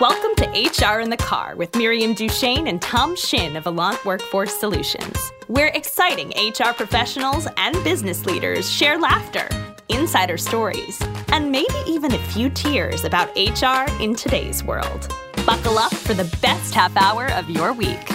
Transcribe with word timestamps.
Welcome 0.00 0.34
to 0.36 0.46
HR 0.46 1.00
in 1.00 1.10
the 1.10 1.18
Car 1.18 1.54
with 1.56 1.76
Miriam 1.76 2.14
Duchesne 2.14 2.66
and 2.66 2.80
Tom 2.80 3.14
Shin 3.14 3.54
of 3.54 3.66
Allant 3.66 4.02
Workforce 4.06 4.58
Solutions, 4.58 5.30
where 5.46 5.66
exciting 5.66 6.30
HR 6.38 6.72
professionals 6.72 7.46
and 7.58 7.74
business 7.84 8.24
leaders 8.24 8.70
share 8.70 8.98
laughter, 8.98 9.46
insider 9.90 10.38
stories, 10.38 10.98
and 11.28 11.52
maybe 11.52 11.74
even 11.86 12.14
a 12.14 12.18
few 12.28 12.48
tears 12.48 13.04
about 13.04 13.28
HR 13.36 13.92
in 14.02 14.14
today's 14.14 14.64
world. 14.64 15.14
Buckle 15.44 15.76
up 15.76 15.94
for 15.94 16.14
the 16.14 16.34
best 16.40 16.72
half 16.72 16.96
hour 16.96 17.30
of 17.32 17.50
your 17.50 17.74
week. 17.74 18.08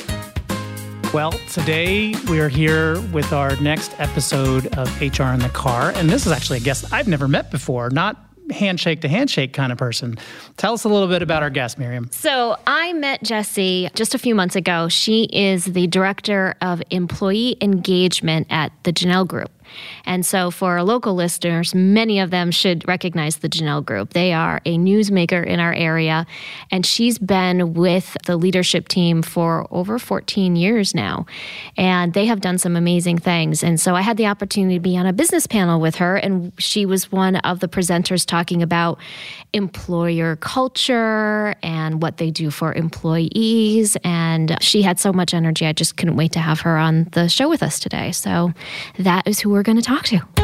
Well, 1.14 1.34
today 1.52 2.16
we 2.32 2.40
are 2.40 2.50
here 2.50 3.00
with 3.12 3.32
our 3.32 3.56
next 3.58 3.94
episode 4.00 4.76
of 4.76 4.90
HR 5.00 5.34
in 5.34 5.40
the 5.40 5.52
Car. 5.54 5.92
And 5.92 6.10
this 6.10 6.26
is 6.26 6.32
actually 6.32 6.58
a 6.58 6.62
guest 6.62 6.92
I've 6.92 7.08
never 7.08 7.28
met 7.28 7.52
before, 7.52 7.92
not 7.92 8.25
handshake 8.52 9.02
to 9.02 9.08
handshake 9.08 9.54
kind 9.54 9.72
of 9.72 9.78
person. 9.78 10.18
Tell 10.58 10.74
us 10.74 10.84
a 10.84 10.90
little 10.90 11.08
bit 11.08 11.22
about 11.22 11.44
our 11.44 11.50
guest, 11.50 11.78
Miriam. 11.78 12.10
So, 12.12 12.58
I 12.68 12.94
met 12.94 13.24
Jessie 13.24 13.90
just 13.96 14.14
a 14.14 14.18
few 14.18 14.36
months 14.36 14.56
ago. 14.56 14.88
She 14.88 15.24
is 15.26 15.66
the 15.66 15.88
director 15.88 16.56
of 16.62 16.82
employee 16.90 17.58
engagement 17.62 18.48
at 18.50 18.72
the 18.84 18.92
Jahnel 18.92 19.26
Group. 19.26 19.52
And 20.06 20.26
so, 20.26 20.52
for 20.52 20.72
our 20.72 20.84
local 20.84 21.16
listeners, 21.16 21.74
many 21.74 22.20
of 22.20 22.32
them 22.32 22.52
should 22.52 22.88
recognize 22.88 23.38
the 23.38 23.50
Jahnel 23.50 23.82
Group. 23.82 24.14
They 24.14 24.34
are 24.34 24.62
a 24.66 24.78
newsmaker 24.78 25.46
in 25.46 25.60
our 25.60 25.74
area, 25.74 26.26
and 26.72 26.86
she's 26.86 27.18
been 27.18 27.74
with 27.74 28.16
the 28.26 28.38
leadership 28.38 28.88
team 28.88 29.22
for 29.22 29.68
over 29.72 30.00
14 30.00 30.56
years 30.56 30.94
now. 30.94 31.26
And 31.78 32.14
they 32.14 32.26
have 32.26 32.42
done 32.42 32.58
some 32.58 32.76
amazing 32.76 33.18
things. 33.18 33.64
And 33.64 33.80
so, 33.80 33.96
I 33.96 34.02
had 34.02 34.18
the 34.18 34.28
opportunity 34.28 34.76
to 34.76 34.82
be 34.82 34.98
on 34.98 35.06
a 35.06 35.14
business 35.14 35.48
panel 35.48 35.80
with 35.80 35.96
her, 35.96 36.16
and 36.16 36.52
she 36.58 36.86
was 36.86 37.12
one 37.12 37.38
of 37.38 37.60
the 37.60 37.68
presenters 37.68 38.26
talking 38.26 38.62
about 38.62 39.00
employer 39.54 40.36
culture 40.36 41.56
and 41.64 42.02
what 42.02 42.18
they 42.18 42.30
do 42.30 42.52
for 42.52 42.74
employees. 42.74 43.98
And 44.04 44.58
she 44.62 44.82
had 44.82 45.00
so 45.00 45.14
much 45.14 45.34
energy. 45.34 45.66
I 45.66 45.74
just 45.74 45.98
couldn't 45.98 46.16
wait 46.16 46.34
to 46.34 46.40
have 46.40 46.62
her 46.62 46.78
on 46.78 47.06
the 47.14 47.30
show 47.30 47.50
with 47.50 47.64
us 47.64 47.80
today. 47.80 48.12
So, 48.12 48.54
that 49.00 49.28
is 49.28 49.40
who 49.40 49.50
we're 49.50 49.64
going 49.66 49.76
to 49.76 49.82
talk 49.82 50.04
to. 50.06 50.35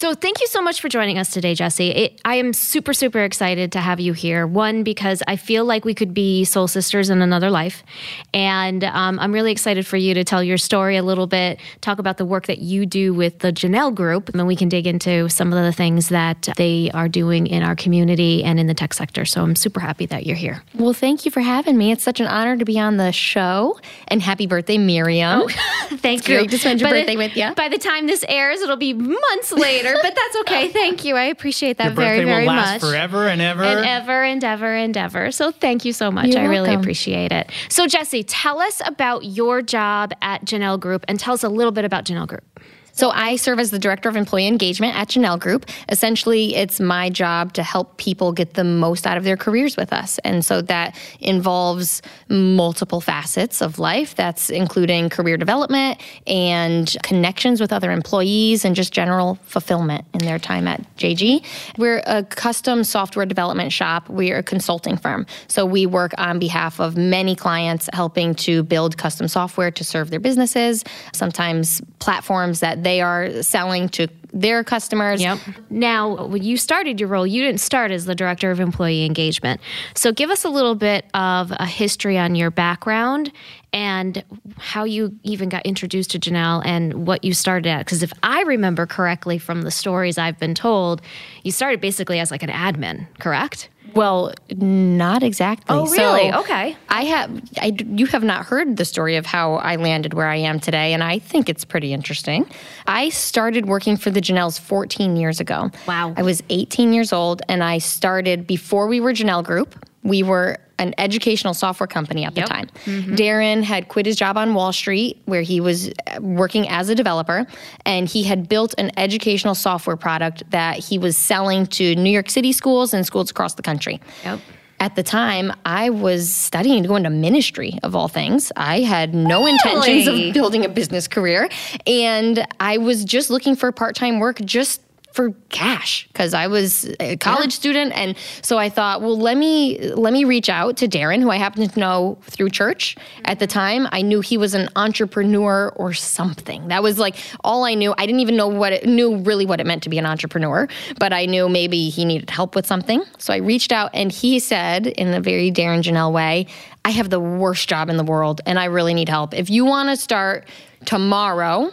So, 0.00 0.14
thank 0.14 0.40
you 0.40 0.46
so 0.46 0.62
much 0.62 0.80
for 0.80 0.88
joining 0.88 1.18
us 1.18 1.30
today, 1.30 1.54
Jessie. 1.54 1.90
It, 1.90 2.22
I 2.24 2.36
am 2.36 2.54
super, 2.54 2.94
super 2.94 3.22
excited 3.22 3.72
to 3.72 3.80
have 3.80 4.00
you 4.00 4.14
here. 4.14 4.46
One, 4.46 4.82
because 4.82 5.22
I 5.28 5.36
feel 5.36 5.66
like 5.66 5.84
we 5.84 5.92
could 5.92 6.14
be 6.14 6.46
soul 6.46 6.68
sisters 6.68 7.10
in 7.10 7.20
another 7.20 7.50
life. 7.50 7.84
And 8.32 8.82
um, 8.82 9.18
I'm 9.18 9.30
really 9.30 9.52
excited 9.52 9.86
for 9.86 9.98
you 9.98 10.14
to 10.14 10.24
tell 10.24 10.42
your 10.42 10.56
story 10.56 10.96
a 10.96 11.02
little 11.02 11.26
bit, 11.26 11.60
talk 11.82 11.98
about 11.98 12.16
the 12.16 12.24
work 12.24 12.46
that 12.46 12.60
you 12.60 12.86
do 12.86 13.12
with 13.12 13.40
the 13.40 13.52
Jahnel 13.52 13.90
Group, 13.90 14.30
and 14.30 14.40
then 14.40 14.46
we 14.46 14.56
can 14.56 14.70
dig 14.70 14.86
into 14.86 15.28
some 15.28 15.52
of 15.52 15.62
the 15.62 15.70
things 15.70 16.08
that 16.08 16.48
they 16.56 16.90
are 16.94 17.06
doing 17.06 17.46
in 17.46 17.62
our 17.62 17.76
community 17.76 18.42
and 18.42 18.58
in 18.58 18.68
the 18.68 18.74
tech 18.74 18.94
sector. 18.94 19.26
So, 19.26 19.42
I'm 19.42 19.54
super 19.54 19.80
happy 19.80 20.06
that 20.06 20.24
you're 20.24 20.34
here. 20.34 20.62
Well, 20.74 20.94
thank 20.94 21.26
you 21.26 21.30
for 21.30 21.42
having 21.42 21.76
me. 21.76 21.92
It's 21.92 22.04
such 22.04 22.20
an 22.20 22.26
honor 22.26 22.56
to 22.56 22.64
be 22.64 22.80
on 22.80 22.96
the 22.96 23.12
show. 23.12 23.78
And 24.08 24.22
happy 24.22 24.46
birthday, 24.46 24.78
Miriam. 24.78 25.42
Oh, 25.42 25.48
thank 25.90 26.20
it's 26.20 26.28
you. 26.28 26.36
Great 26.38 26.50
to 26.52 26.58
spend 26.58 26.80
your 26.80 26.88
by 26.88 27.00
birthday 27.00 27.16
the, 27.16 27.18
with 27.18 27.36
you. 27.36 27.52
By 27.54 27.68
the 27.68 27.76
time 27.76 28.06
this 28.06 28.24
airs, 28.26 28.62
it'll 28.62 28.76
be 28.76 28.94
months 28.94 29.52
later 29.52 29.89
but 30.02 30.14
that's 30.14 30.36
okay. 30.40 30.68
Thank 30.68 31.04
you. 31.04 31.16
I 31.16 31.24
appreciate 31.24 31.78
that 31.78 31.86
Your 31.86 31.94
very, 31.94 32.18
birthday 32.18 32.24
very 32.24 32.46
will 32.46 32.54
last 32.54 32.82
much. 32.82 32.90
forever 32.90 33.26
and 33.28 33.40
ever. 33.40 33.62
And 33.62 33.84
ever 33.86 34.22
and 34.22 34.44
ever 34.44 34.74
and 34.74 34.96
ever. 34.96 35.30
So 35.32 35.50
thank 35.50 35.84
you 35.84 35.92
so 35.92 36.10
much. 36.10 36.28
You're 36.28 36.40
I 36.40 36.44
really 36.46 36.68
welcome. 36.68 36.80
appreciate 36.80 37.32
it. 37.32 37.50
So, 37.68 37.86
Jessie, 37.86 38.22
tell 38.24 38.60
us 38.60 38.80
about 38.86 39.24
your 39.24 39.62
job 39.62 40.12
at 40.22 40.44
Jahnel 40.44 40.78
Group 40.78 41.04
and 41.08 41.18
tell 41.18 41.34
us 41.34 41.42
a 41.42 41.48
little 41.48 41.72
bit 41.72 41.84
about 41.84 42.04
Jahnel 42.04 42.26
Group. 42.26 42.44
So 42.92 43.10
I 43.10 43.36
serve 43.36 43.58
as 43.58 43.70
the 43.70 43.78
director 43.78 44.08
of 44.08 44.16
employee 44.16 44.46
engagement 44.46 44.96
at 44.96 45.08
Jahnel 45.08 45.38
Group. 45.38 45.66
Essentially, 45.88 46.54
it's 46.54 46.80
my 46.80 47.10
job 47.10 47.52
to 47.54 47.62
help 47.62 47.96
people 47.96 48.32
get 48.32 48.54
the 48.54 48.64
most 48.64 49.06
out 49.06 49.16
of 49.16 49.24
their 49.24 49.36
careers 49.36 49.76
with 49.76 49.92
us. 49.92 50.18
And 50.18 50.44
so 50.44 50.62
that 50.62 50.96
involves 51.20 52.02
multiple 52.28 53.00
facets 53.00 53.60
of 53.62 53.78
life. 53.78 54.14
That's 54.14 54.50
including 54.50 55.10
career 55.10 55.36
development 55.36 56.00
and 56.26 56.94
connections 57.02 57.60
with 57.60 57.72
other 57.72 57.90
employees 57.90 58.64
and 58.64 58.74
just 58.74 58.92
general 58.92 59.38
fulfillment 59.44 60.04
in 60.14 60.20
their 60.20 60.38
time 60.38 60.68
at 60.68 60.80
JG. 60.96 61.44
We're 61.78 62.02
a 62.06 62.24
custom 62.24 62.84
software 62.84 63.26
development 63.26 63.72
shop. 63.72 64.08
We're 64.08 64.38
a 64.38 64.42
consulting 64.42 64.96
firm. 64.96 65.26
So 65.48 65.64
we 65.64 65.86
work 65.86 66.12
on 66.18 66.38
behalf 66.38 66.80
of 66.80 66.96
many 66.96 67.34
clients 67.34 67.88
helping 67.92 68.34
to 68.36 68.62
build 68.62 68.96
custom 68.96 69.28
software 69.28 69.70
to 69.70 69.84
serve 69.84 70.10
their 70.10 70.20
businesses, 70.20 70.84
sometimes 71.12 71.80
platforms 71.98 72.60
that 72.60 72.79
they 72.82 73.00
are 73.00 73.42
selling 73.42 73.88
to 73.90 74.08
their 74.32 74.62
customers. 74.62 75.20
Yep. 75.20 75.38
Now, 75.70 76.26
when 76.26 76.42
you 76.42 76.56
started 76.56 77.00
your 77.00 77.08
role, 77.08 77.26
you 77.26 77.42
didn't 77.42 77.60
start 77.60 77.90
as 77.90 78.04
the 78.04 78.14
director 78.14 78.50
of 78.50 78.60
employee 78.60 79.04
engagement. 79.04 79.60
So, 79.94 80.12
give 80.12 80.30
us 80.30 80.44
a 80.44 80.48
little 80.48 80.74
bit 80.74 81.06
of 81.14 81.52
a 81.52 81.66
history 81.66 82.16
on 82.16 82.34
your 82.34 82.50
background 82.50 83.32
and 83.72 84.24
how 84.58 84.84
you 84.84 85.18
even 85.22 85.48
got 85.48 85.64
introduced 85.64 86.10
to 86.12 86.18
Jahnel 86.18 86.62
and 86.64 87.06
what 87.06 87.24
you 87.24 87.34
started 87.34 87.68
at. 87.68 87.84
Because 87.84 88.02
if 88.02 88.12
I 88.22 88.42
remember 88.42 88.86
correctly 88.86 89.38
from 89.38 89.62
the 89.62 89.70
stories 89.70 90.18
I've 90.18 90.38
been 90.38 90.54
told, 90.54 91.02
you 91.42 91.52
started 91.52 91.80
basically 91.80 92.18
as 92.18 92.30
like 92.30 92.42
an 92.42 92.50
admin, 92.50 93.06
correct? 93.18 93.68
Well, 93.94 94.32
not 94.56 95.22
exactly. 95.22 95.76
Oh, 95.76 95.86
really? 95.86 96.30
So 96.30 96.40
Okay. 96.40 96.76
I 96.88 97.04
have. 97.04 97.42
I, 97.60 97.72
you 97.86 98.06
have 98.06 98.24
not 98.24 98.46
heard 98.46 98.76
the 98.76 98.84
story 98.84 99.16
of 99.16 99.26
how 99.26 99.54
I 99.54 99.76
landed 99.76 100.14
where 100.14 100.28
I 100.28 100.36
am 100.36 100.60
today, 100.60 100.92
and 100.92 101.02
I 101.02 101.18
think 101.18 101.48
it's 101.48 101.64
pretty 101.64 101.92
interesting. 101.92 102.46
I 102.86 103.08
started 103.10 103.66
working 103.66 103.96
for 103.96 104.10
the 104.10 104.20
Jahnels 104.20 104.58
14 104.58 105.16
years 105.16 105.40
ago. 105.40 105.70
Wow. 105.86 106.14
I 106.16 106.22
was 106.22 106.42
18 106.50 106.92
years 106.92 107.12
old, 107.12 107.42
and 107.48 107.62
I 107.62 107.78
started 107.78 108.46
before 108.46 108.86
we 108.86 109.00
were 109.00 109.12
Jahnel 109.12 109.42
Group. 109.42 109.74
We 110.02 110.22
were 110.22 110.58
an 110.80 110.94
educational 110.98 111.54
software 111.54 111.86
company 111.86 112.24
at 112.24 112.36
Yep. 112.36 112.46
the 112.48 112.52
time. 112.52 112.68
Darren 113.16 113.62
had 113.62 113.88
quit 113.88 114.06
his 114.06 114.16
job 114.16 114.36
on 114.36 114.54
Wall 114.54 114.72
Street, 114.72 115.20
where 115.26 115.42
he 115.42 115.60
was 115.60 115.88
uh, 115.88 116.20
working 116.20 116.68
as 116.68 116.88
a 116.88 116.94
developer, 116.94 117.46
and 117.86 118.08
he 118.08 118.22
had 118.24 118.48
built 118.48 118.74
an 118.78 118.90
educational 118.96 119.54
software 119.54 119.96
product 119.96 120.42
that 120.50 120.78
he 120.78 120.98
was 120.98 121.16
selling 121.16 121.66
to 121.66 121.94
New 121.94 122.10
York 122.10 122.30
City 122.30 122.52
schools 122.52 122.92
and 122.94 123.06
schools 123.06 123.30
across 123.30 123.54
the 123.54 123.62
country. 123.62 124.00
Yep. 124.24 124.40
At 124.80 124.96
the 124.96 125.02
time, 125.02 125.52
I 125.66 125.90
was 125.90 126.32
studying 126.32 126.82
to 126.84 126.88
go 126.88 126.96
into 126.96 127.10
ministry, 127.10 127.78
of 127.82 127.94
all 127.94 128.08
things. 128.08 128.50
I 128.56 128.80
had 128.80 129.14
no 129.14 129.44
intentions 129.46 130.06
of 130.06 130.32
building 130.32 130.64
a 130.64 130.70
business 130.70 131.06
career. 131.06 131.50
And 131.86 132.46
I 132.60 132.78
was 132.78 133.04
just 133.04 133.28
looking 133.28 133.56
for 133.56 133.70
part 133.72 133.94
time 133.94 134.20
work 134.20 134.40
just 134.42 134.80
for 135.12 135.30
cash 135.48 136.06
because 136.08 136.34
I 136.34 136.46
was 136.46 136.88
a 137.00 137.16
college 137.16 137.52
student. 137.52 137.92
And 137.94 138.16
so 138.42 138.58
I 138.58 138.68
thought 138.68 139.02
well 139.02 139.18
let 139.18 139.36
me 139.36 139.92
let 139.92 140.12
me 140.12 140.24
reach 140.24 140.48
out 140.48 140.76
to 140.78 140.88
Darren 140.88 141.20
who 141.20 141.30
I 141.30 141.36
happened 141.36 141.72
to 141.72 141.80
know 141.80 142.18
through 142.22 142.50
church 142.50 142.96
at 143.24 143.38
the 143.38 143.46
time. 143.46 143.88
I 143.90 144.02
knew 144.02 144.20
he 144.20 144.36
was 144.36 144.54
an 144.54 144.68
entrepreneur 144.76 145.72
or 145.76 145.92
something. 145.92 146.68
That 146.68 146.82
was 146.82 146.98
like 146.98 147.16
all 147.42 147.64
I 147.64 147.74
knew. 147.74 147.94
I 147.96 148.06
didn't 148.06 148.20
even 148.20 148.36
know 148.36 148.48
what 148.48 148.72
it 148.72 148.86
knew 148.86 149.16
really 149.18 149.46
what 149.46 149.60
it 149.60 149.66
meant 149.66 149.82
to 149.84 149.88
be 149.88 149.98
an 149.98 150.06
entrepreneur 150.06 150.68
but 150.98 151.12
I 151.12 151.26
knew 151.26 151.48
maybe 151.48 151.88
he 151.88 152.04
needed 152.04 152.30
help 152.30 152.54
with 152.54 152.66
something. 152.66 153.02
So 153.18 153.32
I 153.32 153.38
reached 153.38 153.72
out 153.72 153.90
and 153.94 154.10
he 154.10 154.38
said 154.38 154.86
in 154.86 155.12
a 155.12 155.20
very 155.20 155.50
Darren 155.50 155.82
Jahnel 155.82 156.12
way 156.12 156.46
I 156.84 156.90
have 156.90 157.10
the 157.10 157.20
worst 157.20 157.68
job 157.68 157.90
in 157.90 157.96
the 157.96 158.04
world 158.04 158.40
and 158.46 158.58
I 158.58 158.66
really 158.66 158.94
need 158.94 159.08
help. 159.08 159.34
If 159.34 159.50
you 159.50 159.64
want 159.64 159.90
to 159.90 159.96
start 159.96 160.48
tomorrow 160.84 161.70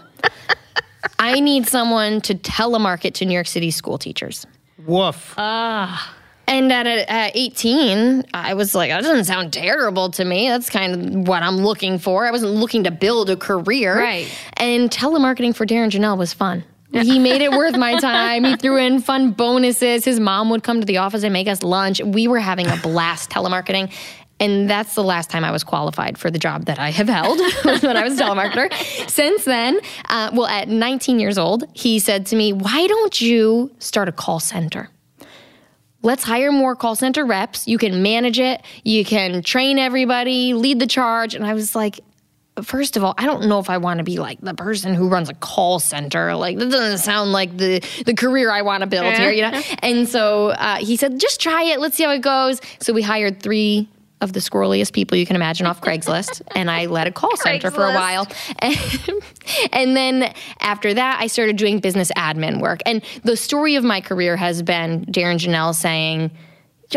I 1.20 1.40
need 1.40 1.68
someone 1.68 2.22
to 2.22 2.36
telemarket 2.36 3.14
to 3.16 3.26
New 3.26 3.34
York 3.34 3.48
City 3.48 3.72
school 3.72 3.98
teachers. 3.98 4.46
Woof. 4.86 5.34
Ah. 5.38 6.16
And 6.50 6.72
at, 6.72 6.88
at 6.88 7.36
18, 7.36 8.24
I 8.34 8.54
was 8.54 8.74
like, 8.74 8.90
that 8.90 9.04
doesn't 9.04 9.26
sound 9.26 9.52
terrible 9.52 10.10
to 10.12 10.24
me. 10.24 10.48
That's 10.48 10.70
kind 10.70 11.18
of 11.18 11.28
what 11.28 11.44
I'm 11.44 11.58
looking 11.58 12.00
for. 12.00 12.26
I 12.26 12.32
wasn't 12.32 12.54
looking 12.54 12.86
to 12.86 12.92
build 12.92 13.30
a 13.30 13.36
career. 13.36 13.98
Right. 13.98 14.28
And 14.54 14.90
telemarketing 14.90 15.54
for 15.54 15.66
Darren 15.66 15.90
Jahnel 15.90 16.18
was 16.18 16.34
fun. 16.34 16.64
He 16.94 17.20
made 17.20 17.42
it 17.42 17.52
worth 17.52 17.76
my 17.78 17.96
time. 18.00 18.46
He 18.46 18.56
threw 18.56 18.78
in 18.78 19.02
fun 19.02 19.32
bonuses. 19.32 20.06
His 20.06 20.22
mom 20.22 20.50
would 20.50 20.64
come 20.64 20.80
to 20.80 20.86
the 20.86 20.98
office 20.98 21.24
and 21.24 21.34
make 21.34 21.50
us 21.50 21.62
lunch. 21.64 22.02
We 22.02 22.30
were 22.30 22.40
having 22.40 22.68
a 22.68 22.78
blast 22.78 23.30
telemarketing. 23.30 23.92
And 24.40 24.70
that's 24.70 24.94
the 24.94 25.04
last 25.04 25.30
time 25.32 25.44
I 25.44 25.52
was 25.52 25.64
qualified 25.64 26.18
for 26.18 26.30
the 26.30 26.38
job 26.38 26.66
that 26.66 26.78
I 26.78 26.92
have 26.92 27.10
held 27.10 27.40
when 27.82 27.98
I 27.98 28.04
was 28.04 28.20
a 28.20 28.24
telemarketer. 28.24 28.72
Since 29.10 29.46
then, 29.46 29.80
uh, 30.10 30.30
well, 30.34 30.46
at 30.46 30.68
19 30.68 31.20
years 31.20 31.38
old, 31.38 31.64
he 31.74 31.98
said 31.98 32.28
to 32.28 32.36
me, 32.36 32.54
Why 32.54 32.86
don't 32.88 33.20
you 33.20 33.72
start 33.80 34.08
a 34.08 34.12
call 34.12 34.40
center? 34.40 34.90
let's 36.04 36.24
hire 36.24 36.52
more 36.52 36.76
call 36.76 36.96
center 36.96 37.26
reps. 37.26 37.68
You 37.68 37.78
can 37.78 38.02
manage 38.02 38.40
it, 38.40 38.62
you 38.84 39.04
can 39.04 39.42
train 39.44 39.78
everybody, 39.78 40.54
lead 40.54 40.80
the 40.80 40.88
charge. 40.88 41.36
And 41.36 41.46
I 41.46 41.54
was 41.54 41.76
like, 41.76 42.00
First 42.64 42.98
of 42.98 43.04
all, 43.04 43.14
I 43.20 43.28
don't 43.28 43.48
know 43.48 43.60
if 43.60 43.70
I 43.70 43.78
want 43.78 44.00
to 44.00 44.04
be 44.04 44.18
like 44.18 44.42
the 44.42 44.56
person 44.56 44.96
who 44.96 45.10
runs 45.10 45.30
a 45.30 45.36
call 45.36 45.78
center. 45.78 46.36
Like 46.36 46.58
that 46.58 46.72
doesn't 46.72 46.98
sound 46.98 47.32
like 47.32 47.56
the 47.56 47.84
the 48.04 48.16
career 48.16 48.50
I 48.50 48.64
want 48.64 48.82
to 48.82 48.88
build 48.88 49.14
here, 49.14 49.30
you 49.30 49.44
know. 49.44 49.62
And 49.84 50.10
so 50.10 50.48
uh, 50.48 50.78
he 50.78 50.96
said, 50.96 51.20
"Just 51.20 51.40
try 51.40 51.62
it. 51.66 51.80
Let's 51.80 51.96
see 51.96 52.04
how 52.04 52.10
it 52.10 52.24
goes." 52.24 52.60
So 52.80 52.94
we 52.94 53.04
hired 53.04 53.44
three 53.44 53.88
of 54.22 54.34
the 54.34 54.40
squirreliest 54.40 54.94
people 54.94 55.18
you 55.18 55.26
can 55.26 55.36
imagine 55.36 55.66
off 55.66 55.82
Craigslist, 55.88 56.42
and 56.56 56.70
I 56.70 56.86
led 56.86 57.08
a 57.08 57.12
call 57.12 57.36
center 57.38 57.72
for 57.72 57.86
a 57.86 57.94
while. 57.94 58.28
And, 58.60 58.78
and 59.72 59.96
then 59.96 60.34
after 60.60 60.94
that, 60.94 61.20
I 61.22 61.28
started 61.28 61.58
doing 61.58 61.80
business 61.80 62.12
admin 62.18 62.62
work. 62.62 62.82
And 62.86 63.04
the 63.24 63.38
story 63.38 63.76
of 63.76 63.84
my 63.84 64.02
career 64.02 64.36
has 64.36 64.62
been 64.62 65.06
Darren 65.06 65.38
Jahnel 65.38 65.74
saying, 65.74 66.32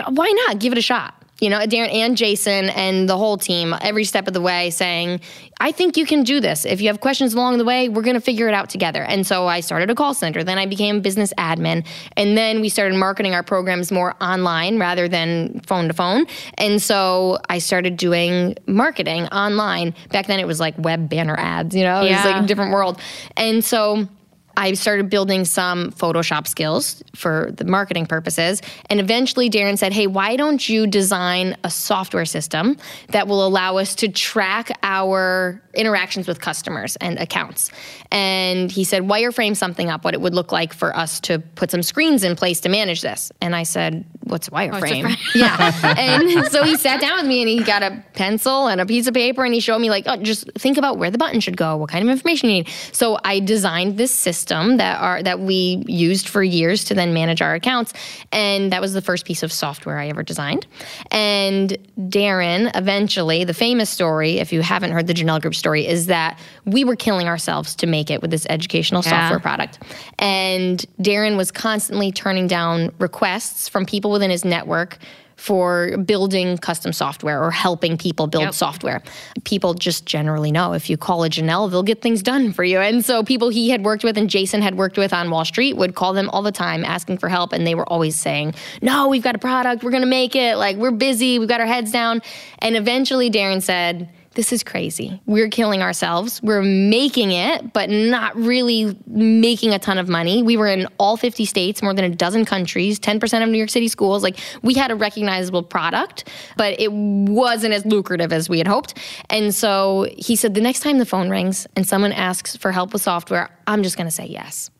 why 0.08 0.30
not 0.46 0.58
give 0.58 0.72
it 0.72 0.78
a 0.78 0.82
shot? 0.82 1.19
You 1.40 1.50
know, 1.50 1.58
Darren 1.60 1.92
and 1.92 2.16
Jason 2.16 2.68
and 2.70 3.08
the 3.08 3.16
whole 3.16 3.36
team 3.36 3.74
every 3.80 4.04
step 4.04 4.28
of 4.28 4.34
the 4.34 4.40
way 4.40 4.70
saying, 4.70 5.20
I 5.58 5.72
think 5.72 5.96
you 5.96 6.06
can 6.06 6.22
do 6.22 6.40
this. 6.40 6.64
If 6.64 6.80
you 6.80 6.88
have 6.88 7.00
questions 7.00 7.34
along 7.34 7.58
the 7.58 7.64
way, 7.64 7.88
we're 7.88 8.02
going 8.02 8.14
to 8.14 8.20
figure 8.20 8.48
it 8.48 8.54
out 8.54 8.70
together. 8.70 9.02
And 9.02 9.26
so 9.26 9.46
I 9.46 9.60
started 9.60 9.90
a 9.90 9.94
call 9.94 10.14
center. 10.14 10.44
Then 10.44 10.58
I 10.58 10.66
became 10.66 11.00
business 11.00 11.32
admin. 11.36 11.86
And 12.16 12.36
then 12.36 12.60
we 12.60 12.68
started 12.68 12.96
marketing 12.96 13.34
our 13.34 13.42
programs 13.42 13.90
more 13.90 14.14
online 14.20 14.78
rather 14.78 15.08
than 15.08 15.60
phone 15.60 15.88
to 15.88 15.94
phone. 15.94 16.26
And 16.56 16.80
so 16.80 17.38
I 17.48 17.58
started 17.58 17.96
doing 17.96 18.56
marketing 18.66 19.26
online. 19.28 19.94
Back 20.10 20.26
then 20.26 20.40
it 20.40 20.46
was 20.46 20.60
like 20.60 20.78
web 20.78 21.08
banner 21.08 21.36
ads, 21.38 21.74
you 21.74 21.84
know, 21.84 22.02
it 22.02 22.10
was 22.10 22.24
like 22.24 22.44
a 22.44 22.46
different 22.46 22.72
world. 22.72 23.00
And 23.36 23.64
so 23.64 24.08
I 24.56 24.72
started 24.74 25.10
building 25.10 25.44
some 25.44 25.92
Photoshop 25.92 26.46
skills 26.46 27.02
for 27.14 27.50
the 27.56 27.64
marketing 27.64 28.06
purposes. 28.06 28.62
And 28.88 29.00
eventually, 29.00 29.48
Darren 29.48 29.78
said, 29.78 29.92
Hey, 29.92 30.06
why 30.06 30.36
don't 30.36 30.66
you 30.68 30.86
design 30.86 31.56
a 31.64 31.70
software 31.70 32.24
system 32.24 32.76
that 33.08 33.28
will 33.28 33.46
allow 33.46 33.76
us 33.76 33.94
to 33.96 34.08
track 34.08 34.70
our 34.82 35.62
interactions 35.74 36.26
with 36.26 36.40
customers 36.40 36.96
and 36.96 37.18
accounts? 37.18 37.70
And 38.10 38.70
he 38.70 38.84
said, 38.84 39.02
Wireframe 39.02 39.56
something 39.56 39.88
up, 39.88 40.04
what 40.04 40.14
it 40.14 40.20
would 40.20 40.34
look 40.34 40.52
like 40.52 40.72
for 40.72 40.96
us 40.96 41.20
to 41.20 41.38
put 41.38 41.70
some 41.70 41.82
screens 41.82 42.24
in 42.24 42.36
place 42.36 42.60
to 42.60 42.68
manage 42.68 43.02
this. 43.02 43.32
And 43.40 43.54
I 43.54 43.62
said, 43.62 44.04
What's 44.30 44.48
a 44.48 44.50
wireframe? 44.52 45.16
yeah. 45.34 45.94
And 45.98 46.46
so 46.50 46.62
he 46.64 46.76
sat 46.76 47.00
down 47.00 47.18
with 47.18 47.26
me 47.26 47.40
and 47.42 47.48
he 47.48 47.62
got 47.62 47.82
a 47.82 48.02
pencil 48.14 48.68
and 48.68 48.80
a 48.80 48.86
piece 48.86 49.06
of 49.06 49.14
paper 49.14 49.44
and 49.44 49.52
he 49.52 49.60
showed 49.60 49.78
me, 49.80 49.90
like, 49.90 50.04
oh, 50.06 50.16
just 50.16 50.50
think 50.54 50.78
about 50.78 50.98
where 50.98 51.10
the 51.10 51.18
button 51.18 51.40
should 51.40 51.56
go, 51.56 51.76
what 51.76 51.90
kind 51.90 52.02
of 52.02 52.10
information 52.10 52.48
you 52.48 52.56
need. 52.56 52.68
So 52.92 53.18
I 53.24 53.40
designed 53.40 53.96
this 53.98 54.12
system 54.12 54.76
that 54.78 55.00
are 55.00 55.22
that 55.22 55.40
we 55.40 55.82
used 55.86 56.28
for 56.28 56.42
years 56.42 56.84
to 56.84 56.94
then 56.94 57.12
manage 57.12 57.42
our 57.42 57.54
accounts. 57.54 57.92
And 58.32 58.72
that 58.72 58.80
was 58.80 58.92
the 58.92 59.02
first 59.02 59.24
piece 59.26 59.42
of 59.42 59.52
software 59.52 59.98
I 59.98 60.08
ever 60.08 60.22
designed. 60.22 60.66
And 61.10 61.76
Darren, 61.98 62.70
eventually, 62.76 63.44
the 63.44 63.54
famous 63.54 63.90
story, 63.90 64.38
if 64.38 64.52
you 64.52 64.62
haven't 64.62 64.92
heard 64.92 65.06
the 65.06 65.14
Jahnel 65.14 65.40
Group 65.40 65.54
story, 65.54 65.86
is 65.86 66.06
that 66.06 66.38
we 66.64 66.84
were 66.84 66.96
killing 66.96 67.26
ourselves 67.26 67.74
to 67.76 67.86
make 67.86 68.10
it 68.10 68.22
with 68.22 68.30
this 68.30 68.46
educational 68.48 69.02
Yeah. 69.04 69.10
software 69.10 69.40
product. 69.40 69.78
And 70.18 70.84
Darren 71.00 71.36
was 71.36 71.50
constantly 71.50 72.12
turning 72.12 72.46
down 72.46 72.92
requests 72.98 73.68
from 73.68 73.86
people 73.86 74.10
within 74.20 74.30
his 74.30 74.44
network 74.44 74.98
for 75.36 75.96
building 75.96 76.58
custom 76.58 76.92
software 76.92 77.42
or 77.42 77.50
helping 77.50 77.96
people 77.96 78.26
build 78.26 78.44
Yep. 78.44 78.54
software. 78.54 79.02
People 79.44 79.72
just 79.72 80.04
generally 80.04 80.52
know 80.52 80.74
if 80.74 80.90
you 80.90 80.98
call 80.98 81.22
a 81.24 81.30
Jahnel, 81.30 81.68
they'll 81.68 81.82
get 81.82 82.02
things 82.02 82.22
done 82.22 82.52
for 82.52 82.62
you. 82.62 82.78
And 82.78 83.02
so 83.02 83.22
people 83.22 83.48
he 83.48 83.70
had 83.70 83.82
worked 83.82 84.04
with 84.04 84.18
and 84.18 84.28
Jason 84.28 84.60
had 84.60 84.76
worked 84.76 84.98
with 84.98 85.14
on 85.14 85.30
Wall 85.30 85.46
Street 85.46 85.78
would 85.78 85.94
call 85.94 86.12
them 86.12 86.28
all 86.28 86.42
the 86.42 86.52
time 86.52 86.84
asking 86.84 87.16
for 87.16 87.30
help. 87.30 87.54
And 87.54 87.66
they 87.66 87.74
were 87.74 87.88
always 87.90 88.16
saying, 88.16 88.52
No, 88.82 89.08
we've 89.08 89.22
got 89.22 89.34
a 89.34 89.38
product, 89.38 89.82
we're 89.82 89.92
gonna 89.92 90.04
make 90.04 90.36
it. 90.36 90.56
Like, 90.58 90.76
we're 90.76 90.90
busy, 90.90 91.38
we've 91.38 91.48
got 91.48 91.60
our 91.62 91.66
heads 91.66 91.90
down. 91.90 92.20
And 92.58 92.76
eventually 92.76 93.30
Darren 93.30 93.62
said, 93.62 94.10
this 94.34 94.52
is 94.52 94.62
crazy. 94.62 95.20
We're 95.26 95.48
killing 95.48 95.82
ourselves. 95.82 96.40
We're 96.42 96.62
making 96.62 97.32
it, 97.32 97.72
but 97.72 97.90
not 97.90 98.36
really 98.36 98.96
making 99.06 99.74
a 99.74 99.78
ton 99.78 99.98
of 99.98 100.08
money. 100.08 100.42
We 100.42 100.56
were 100.56 100.68
in 100.68 100.86
all 100.98 101.16
50 101.16 101.44
states, 101.44 101.82
more 101.82 101.92
than 101.92 102.04
a 102.04 102.14
dozen 102.14 102.44
countries, 102.44 103.00
10% 103.00 103.42
of 103.42 103.48
New 103.48 103.58
York 103.58 103.70
City 103.70 103.88
schools. 103.88 104.22
Like 104.22 104.38
we 104.62 104.74
had 104.74 104.92
a 104.92 104.94
recognizable 104.94 105.64
product, 105.64 106.28
but 106.56 106.78
it 106.78 106.92
wasn't 106.92 107.74
as 107.74 107.84
lucrative 107.84 108.32
as 108.32 108.48
we 108.48 108.58
had 108.58 108.68
hoped. 108.68 108.96
And 109.30 109.52
so 109.52 110.06
he 110.16 110.36
said, 110.36 110.54
the 110.54 110.60
next 110.60 110.80
time 110.80 110.98
the 110.98 111.06
phone 111.06 111.28
rings 111.28 111.66
and 111.74 111.86
someone 111.86 112.12
asks 112.12 112.56
for 112.56 112.70
help 112.70 112.92
with 112.92 113.02
software, 113.02 113.50
I'm 113.66 113.82
just 113.82 113.96
going 113.96 114.08
to 114.08 114.14
say 114.14 114.26
yes. 114.26 114.70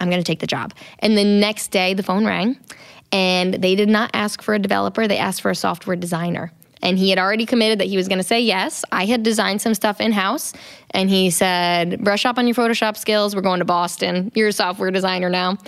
I'm 0.00 0.10
going 0.10 0.20
to 0.20 0.26
take 0.26 0.40
the 0.40 0.46
job. 0.46 0.74
And 0.98 1.16
the 1.16 1.24
next 1.24 1.68
day, 1.68 1.94
the 1.94 2.02
phone 2.02 2.26
rang, 2.26 2.58
and 3.12 3.54
they 3.54 3.76
did 3.76 3.88
not 3.88 4.10
ask 4.14 4.42
for 4.42 4.54
a 4.54 4.58
developer, 4.58 5.06
they 5.06 5.18
asked 5.18 5.42
for 5.42 5.50
a 5.50 5.54
software 5.54 5.96
designer. 5.96 6.52
And 6.82 6.98
he 6.98 7.10
had 7.10 7.18
already 7.18 7.46
committed 7.46 7.80
that 7.80 7.86
he 7.88 7.96
was 7.96 8.08
going 8.08 8.18
to 8.18 8.24
say 8.24 8.40
yes. 8.40 8.84
I 8.90 9.04
had 9.04 9.22
designed 9.22 9.60
some 9.60 9.74
stuff 9.74 10.00
in 10.00 10.12
house, 10.12 10.52
and 10.92 11.10
he 11.10 11.30
said, 11.30 12.02
Brush 12.02 12.24
up 12.24 12.38
on 12.38 12.46
your 12.46 12.54
Photoshop 12.54 12.96
skills. 12.96 13.36
We're 13.36 13.42
going 13.42 13.58
to 13.58 13.64
Boston. 13.64 14.32
You're 14.34 14.48
a 14.48 14.52
software 14.52 14.90
designer 14.90 15.28
now. 15.28 15.58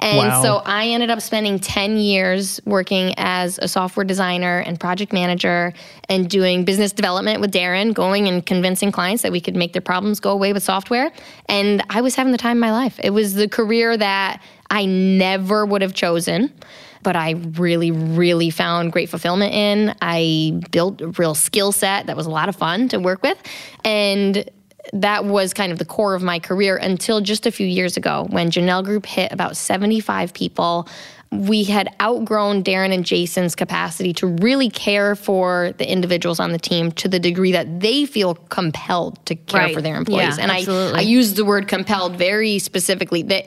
And 0.00 0.18
Wow. 0.18 0.42
so 0.42 0.56
I 0.64 0.88
ended 0.88 1.10
up 1.10 1.20
spending 1.20 1.58
10 1.58 1.96
years 1.96 2.60
working 2.64 3.14
as 3.16 3.58
a 3.58 3.66
software 3.66 4.04
designer 4.04 4.60
and 4.60 4.78
project 4.78 5.12
manager 5.12 5.72
and 6.08 6.30
doing 6.30 6.64
business 6.64 6.92
development 6.92 7.40
with 7.40 7.52
Darren, 7.52 7.92
going 7.92 8.28
and 8.28 8.46
convincing 8.46 8.92
clients 8.92 9.24
that 9.24 9.32
we 9.32 9.40
could 9.40 9.56
make 9.56 9.72
their 9.72 9.82
problems 9.82 10.20
go 10.20 10.30
away 10.30 10.52
with 10.52 10.62
software. 10.62 11.10
And 11.48 11.82
I 11.90 12.00
was 12.00 12.14
having 12.14 12.30
the 12.30 12.38
time 12.38 12.58
of 12.58 12.60
my 12.60 12.70
life. 12.70 13.00
It 13.02 13.10
was 13.10 13.34
the 13.34 13.48
career 13.48 13.96
that 13.96 14.40
I 14.70 14.84
never 14.84 15.66
would 15.66 15.82
have 15.82 15.94
chosen. 15.94 16.52
But 17.02 17.16
I 17.16 17.30
really, 17.32 17.90
really 17.90 18.50
found 18.50 18.92
great 18.92 19.08
fulfillment 19.08 19.54
in. 19.54 19.94
I 20.02 20.60
built 20.70 21.00
a 21.00 21.08
real 21.08 21.34
skill 21.34 21.72
set 21.72 22.06
that 22.06 22.16
was 22.16 22.26
a 22.26 22.30
lot 22.30 22.48
of 22.48 22.56
fun 22.56 22.88
to 22.88 22.98
work 22.98 23.22
with. 23.22 23.38
And 23.84 24.48
that 24.92 25.24
was 25.24 25.52
kind 25.52 25.70
of 25.70 25.78
the 25.78 25.84
core 25.84 26.14
of 26.14 26.22
my 26.22 26.38
career 26.38 26.76
until 26.76 27.20
just 27.20 27.46
a 27.46 27.50
few 27.50 27.66
years 27.66 27.96
ago 27.96 28.26
when 28.30 28.50
Jahnel 28.50 28.82
Group 28.82 29.04
hit 29.06 29.32
about 29.32 29.56
75 29.56 30.32
people. 30.32 30.88
We 31.30 31.64
had 31.64 31.94
outgrown 32.00 32.64
Darren 32.64 32.90
and 32.94 33.04
Jason's 33.04 33.54
capacity 33.54 34.14
to 34.14 34.26
really 34.26 34.70
care 34.70 35.14
for 35.14 35.72
the 35.76 35.86
individuals 35.90 36.40
on 36.40 36.52
the 36.52 36.58
team 36.58 36.90
to 36.92 37.06
the 37.08 37.18
degree 37.18 37.52
that 37.52 37.80
they 37.80 38.06
feel 38.06 38.34
compelled 38.34 39.24
to 39.26 39.34
care 39.34 39.64
Right. 39.64 39.74
for 39.74 39.82
their 39.82 39.96
employees. 39.96 40.38
Yeah, 40.38 40.42
and 40.44 40.50
absolutely. 40.50 40.94
I, 40.98 41.00
I 41.00 41.02
use 41.02 41.34
the 41.34 41.44
word 41.44 41.68
compelled 41.68 42.16
very 42.16 42.58
specifically. 42.58 43.20
That 43.24 43.44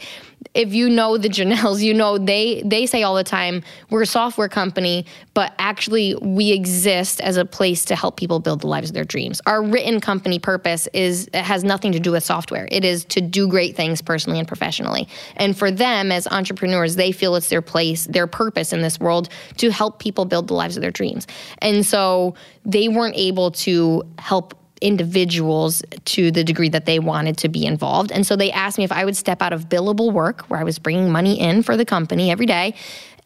if 0.54 0.74
you 0.74 0.90
know 0.90 1.18
the 1.18 1.30
Jahnels, 1.30 1.82
you 1.82 1.94
know 1.94 2.18
they 2.18 2.62
they 2.66 2.86
say 2.86 3.04
all 3.04 3.16
the 3.16 3.24
time 3.24 3.64
we're 3.90 4.02
a 4.02 4.08
software 4.08 4.50
company, 4.50 5.06
but 5.34 5.54
actually 5.60 6.16
we 6.16 6.52
exist 6.52 7.22
as 7.22 7.38
a 7.38 7.46
place 7.46 7.86
to 7.86 7.96
help 7.96 8.18
people 8.18 8.40
build 8.40 8.62
the 8.62 8.68
lives 8.68 8.90
of 8.90 8.94
their 8.94 9.06
dreams. 9.06 9.42
Our 9.46 9.64
written 9.64 10.00
company 10.00 10.40
purpose 10.40 10.88
is 10.94 11.30
has 11.34 11.64
nothing 11.64 11.92
to 11.94 12.00
do 12.00 12.12
with 12.12 12.24
software. 12.24 12.68
It 12.72 12.84
is 12.84 13.06
to 13.06 13.22
do 13.22 13.48
great 13.48 13.76
things 13.76 14.02
personally 14.02 14.40
and 14.40 14.48
professionally. 14.48 15.08
And 15.38 15.58
for 15.58 15.72
them 15.72 16.12
as 16.12 16.28
entrepreneurs, 16.28 16.96
they 16.96 17.12
feel 17.12 17.36
it's 17.36 17.50
their 17.50 17.62
place, 17.62 18.06
their 18.06 18.28
purpose 18.28 18.74
in 18.74 18.82
this 18.82 19.00
world 19.00 19.30
to 19.58 19.72
help 19.72 20.00
people 20.00 20.26
build 20.26 20.48
the 20.48 20.54
lives 20.54 20.76
of 20.76 20.82
their 20.82 20.92
dreams. 20.92 21.28
And 21.60 21.86
so 21.86 22.36
they 22.66 22.88
weren't 22.88 23.16
able 23.16 23.52
to 23.52 24.04
help 24.18 24.56
individuals 24.82 25.82
to 26.06 26.32
the 26.32 26.44
degree 26.44 26.70
that 26.70 26.86
they 26.86 27.00
wanted 27.00 27.38
to 27.38 27.50
be 27.50 27.66
involved. 27.66 28.12
And 28.12 28.26
so 28.26 28.36
they 28.36 28.52
asked 28.52 28.78
me 28.78 28.84
if 28.84 28.92
I 28.92 29.06
would 29.06 29.16
step 29.16 29.42
out 29.42 29.54
of 29.54 29.70
billable 29.70 30.12
work, 30.12 30.42
where 30.50 30.60
I 30.60 30.64
was 30.64 30.80
bringing 30.80 31.12
money 31.12 31.40
in 31.40 31.64
for 31.64 31.78
the 31.78 31.86
company 31.86 32.32
every 32.32 32.46
day, 32.46 32.76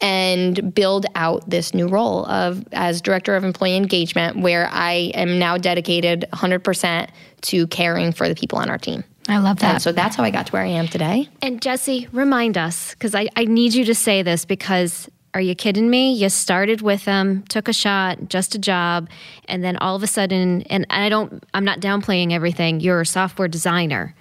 and 0.00 0.74
build 0.74 1.06
out 1.14 1.48
this 1.48 1.72
new 1.72 1.88
role 1.88 2.26
of 2.26 2.62
as 2.72 3.00
director 3.00 3.34
of 3.34 3.44
employee 3.44 3.76
engagement, 3.76 4.38
where 4.38 4.68
I 4.70 5.10
am 5.14 5.38
now 5.38 5.56
dedicated 5.56 6.26
100% 6.32 7.08
to 7.42 7.66
caring 7.68 8.12
for 8.12 8.28
the 8.28 8.34
people 8.34 8.58
on 8.58 8.68
our 8.68 8.78
team. 8.78 9.04
I 9.28 9.38
love 9.38 9.58
that. 9.60 9.74
And 9.74 9.82
so 9.82 9.92
that's 9.92 10.16
how 10.16 10.22
I 10.22 10.30
got 10.30 10.46
to 10.46 10.52
where 10.52 10.62
I 10.62 10.68
am 10.68 10.86
today. 10.86 11.28
And 11.42 11.60
Jessie, 11.60 12.08
remind 12.12 12.56
us, 12.56 12.90
because 12.90 13.14
I, 13.14 13.28
I 13.36 13.44
need 13.44 13.74
you 13.74 13.84
to 13.86 13.94
say 13.94 14.22
this 14.22 14.44
because 14.44 15.08
are 15.36 15.40
you 15.40 15.54
kidding 15.54 15.90
me? 15.90 16.14
You 16.14 16.30
started 16.30 16.80
with 16.80 17.04
them, 17.04 17.42
took 17.50 17.68
a 17.68 17.72
shot, 17.74 18.30
just 18.30 18.54
a 18.54 18.58
job, 18.58 19.10
and 19.46 19.62
then 19.62 19.76
all 19.76 19.94
of 19.94 20.02
a 20.02 20.06
sudden, 20.06 20.62
and 20.62 20.86
I 20.88 21.10
don't, 21.10 21.44
I'm 21.52 21.62
not 21.62 21.78
downplaying 21.78 22.32
everything, 22.32 22.80
you're 22.80 23.02
a 23.02 23.06
software 23.06 23.46
designer. 23.46 24.14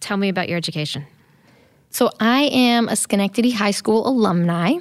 Tell 0.00 0.16
me 0.16 0.30
about 0.30 0.48
your 0.48 0.56
education. 0.56 1.04
So 1.90 2.10
I 2.18 2.44
am 2.44 2.88
a 2.88 2.96
Schenectady 2.96 3.50
High 3.50 3.72
School 3.72 4.08
alumni. 4.08 4.76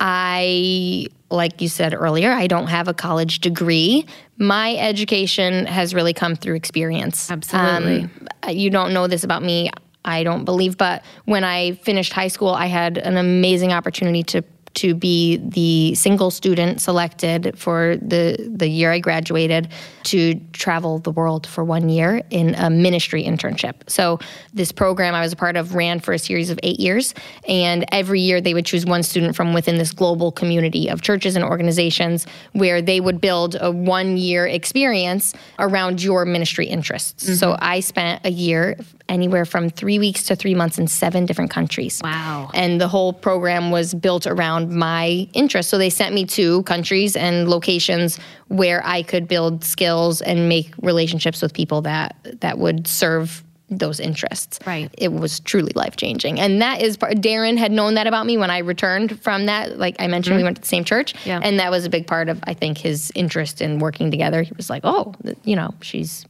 I, 0.00 1.06
like 1.30 1.60
you 1.60 1.68
said 1.68 1.94
earlier, 1.94 2.32
I 2.32 2.48
don't 2.48 2.66
have 2.66 2.88
a 2.88 2.94
college 2.94 3.38
degree. 3.38 4.04
My 4.38 4.74
education 4.74 5.66
has 5.66 5.94
really 5.94 6.12
come 6.12 6.34
through 6.34 6.56
experience. 6.56 7.30
Absolutely. 7.30 8.10
Um, 8.42 8.50
you 8.50 8.70
don't 8.70 8.92
know 8.92 9.06
this 9.06 9.22
about 9.22 9.44
me, 9.44 9.70
I 10.04 10.24
don't 10.24 10.44
believe, 10.44 10.76
but 10.76 11.04
when 11.26 11.44
I 11.44 11.74
finished 11.76 12.12
high 12.12 12.26
school, 12.26 12.50
I 12.50 12.66
had 12.66 12.98
an 12.98 13.16
amazing 13.16 13.72
opportunity 13.72 14.24
to 14.24 14.42
to 14.74 14.94
be 14.94 15.36
the 15.36 15.94
single 15.94 16.30
student 16.30 16.80
selected 16.80 17.58
for 17.58 17.96
the 17.96 18.36
the 18.54 18.68
year 18.68 18.92
I 18.92 18.98
graduated 18.98 19.68
to 20.04 20.34
travel 20.52 20.98
the 20.98 21.10
world 21.10 21.46
for 21.46 21.64
one 21.64 21.88
year 21.88 22.22
in 22.30 22.54
a 22.56 22.68
ministry 22.68 23.24
internship. 23.24 23.74
So 23.88 24.18
this 24.52 24.72
program 24.72 25.14
I 25.14 25.20
was 25.20 25.32
a 25.32 25.36
part 25.36 25.56
of 25.56 25.74
ran 25.74 26.00
for 26.00 26.12
a 26.12 26.18
series 26.18 26.50
of 26.50 26.58
8 26.62 26.78
years 26.78 27.14
and 27.48 27.84
every 27.92 28.20
year 28.20 28.40
they 28.40 28.54
would 28.54 28.66
choose 28.66 28.84
one 28.84 29.02
student 29.02 29.36
from 29.36 29.54
within 29.54 29.78
this 29.78 29.92
global 29.92 30.32
community 30.32 30.88
of 30.88 31.02
churches 31.02 31.36
and 31.36 31.44
organizations 31.44 32.26
where 32.52 32.82
they 32.82 33.00
would 33.00 33.20
build 33.20 33.56
a 33.60 33.70
one 33.70 34.16
year 34.16 34.46
experience 34.46 35.34
around 35.58 36.02
your 36.02 36.24
ministry 36.24 36.66
interests. 36.66 37.24
Mm-hmm. 37.24 37.34
So 37.34 37.56
I 37.60 37.80
spent 37.80 38.24
a 38.24 38.30
year 38.30 38.76
anywhere 39.08 39.44
from 39.44 39.70
3 39.70 39.98
weeks 39.98 40.24
to 40.24 40.36
3 40.36 40.54
months 40.54 40.78
in 40.78 40.86
seven 40.86 41.26
different 41.26 41.50
countries. 41.50 42.00
Wow. 42.02 42.50
And 42.54 42.80
the 42.80 42.88
whole 42.88 43.12
program 43.12 43.70
was 43.70 43.94
built 43.94 44.26
around 44.26 44.72
my 44.74 45.28
interests. 45.32 45.70
So 45.70 45.78
they 45.78 45.90
sent 45.90 46.14
me 46.14 46.24
to 46.26 46.62
countries 46.62 47.16
and 47.16 47.48
locations 47.48 48.18
where 48.48 48.84
I 48.84 49.02
could 49.02 49.28
build 49.28 49.64
skills 49.64 50.22
and 50.22 50.48
make 50.48 50.72
relationships 50.80 51.42
with 51.42 51.52
people 51.52 51.82
that 51.82 52.16
that 52.40 52.58
would 52.58 52.86
serve 52.86 53.44
those 53.70 53.98
interests. 53.98 54.58
Right. 54.66 54.94
It 54.98 55.12
was 55.12 55.40
truly 55.40 55.72
life 55.74 55.96
changing. 55.96 56.38
And 56.38 56.60
that 56.62 56.82
is 56.82 56.96
part, 56.96 57.14
Darren 57.14 57.56
had 57.56 57.72
known 57.72 57.94
that 57.94 58.06
about 58.06 58.26
me 58.26 58.36
when 58.36 58.50
I 58.50 58.58
returned 58.58 59.20
from 59.22 59.46
that. 59.46 59.78
Like 59.78 59.96
I 59.98 60.06
mentioned, 60.06 60.36
we 60.36 60.40
mm-hmm. 60.40 60.46
went 60.46 60.56
to 60.56 60.62
the 60.62 60.68
same 60.68 60.84
church. 60.84 61.14
Yeah. 61.24 61.40
And 61.42 61.58
that 61.58 61.70
was 61.70 61.84
a 61.84 61.90
big 61.90 62.06
part 62.06 62.28
of, 62.28 62.40
I 62.44 62.54
think, 62.54 62.78
his 62.78 63.10
interest 63.14 63.60
in 63.60 63.78
working 63.78 64.10
together. 64.10 64.42
He 64.42 64.52
was 64.56 64.70
like, 64.70 64.82
oh, 64.84 65.14
you 65.44 65.56
know, 65.56 65.74
she's 65.80 66.26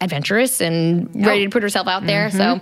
adventurous 0.00 0.60
and 0.60 1.08
ready 1.14 1.44
to 1.44 1.50
put 1.50 1.62
herself 1.62 1.86
out 1.86 2.06
there. 2.06 2.30
So 2.30 2.60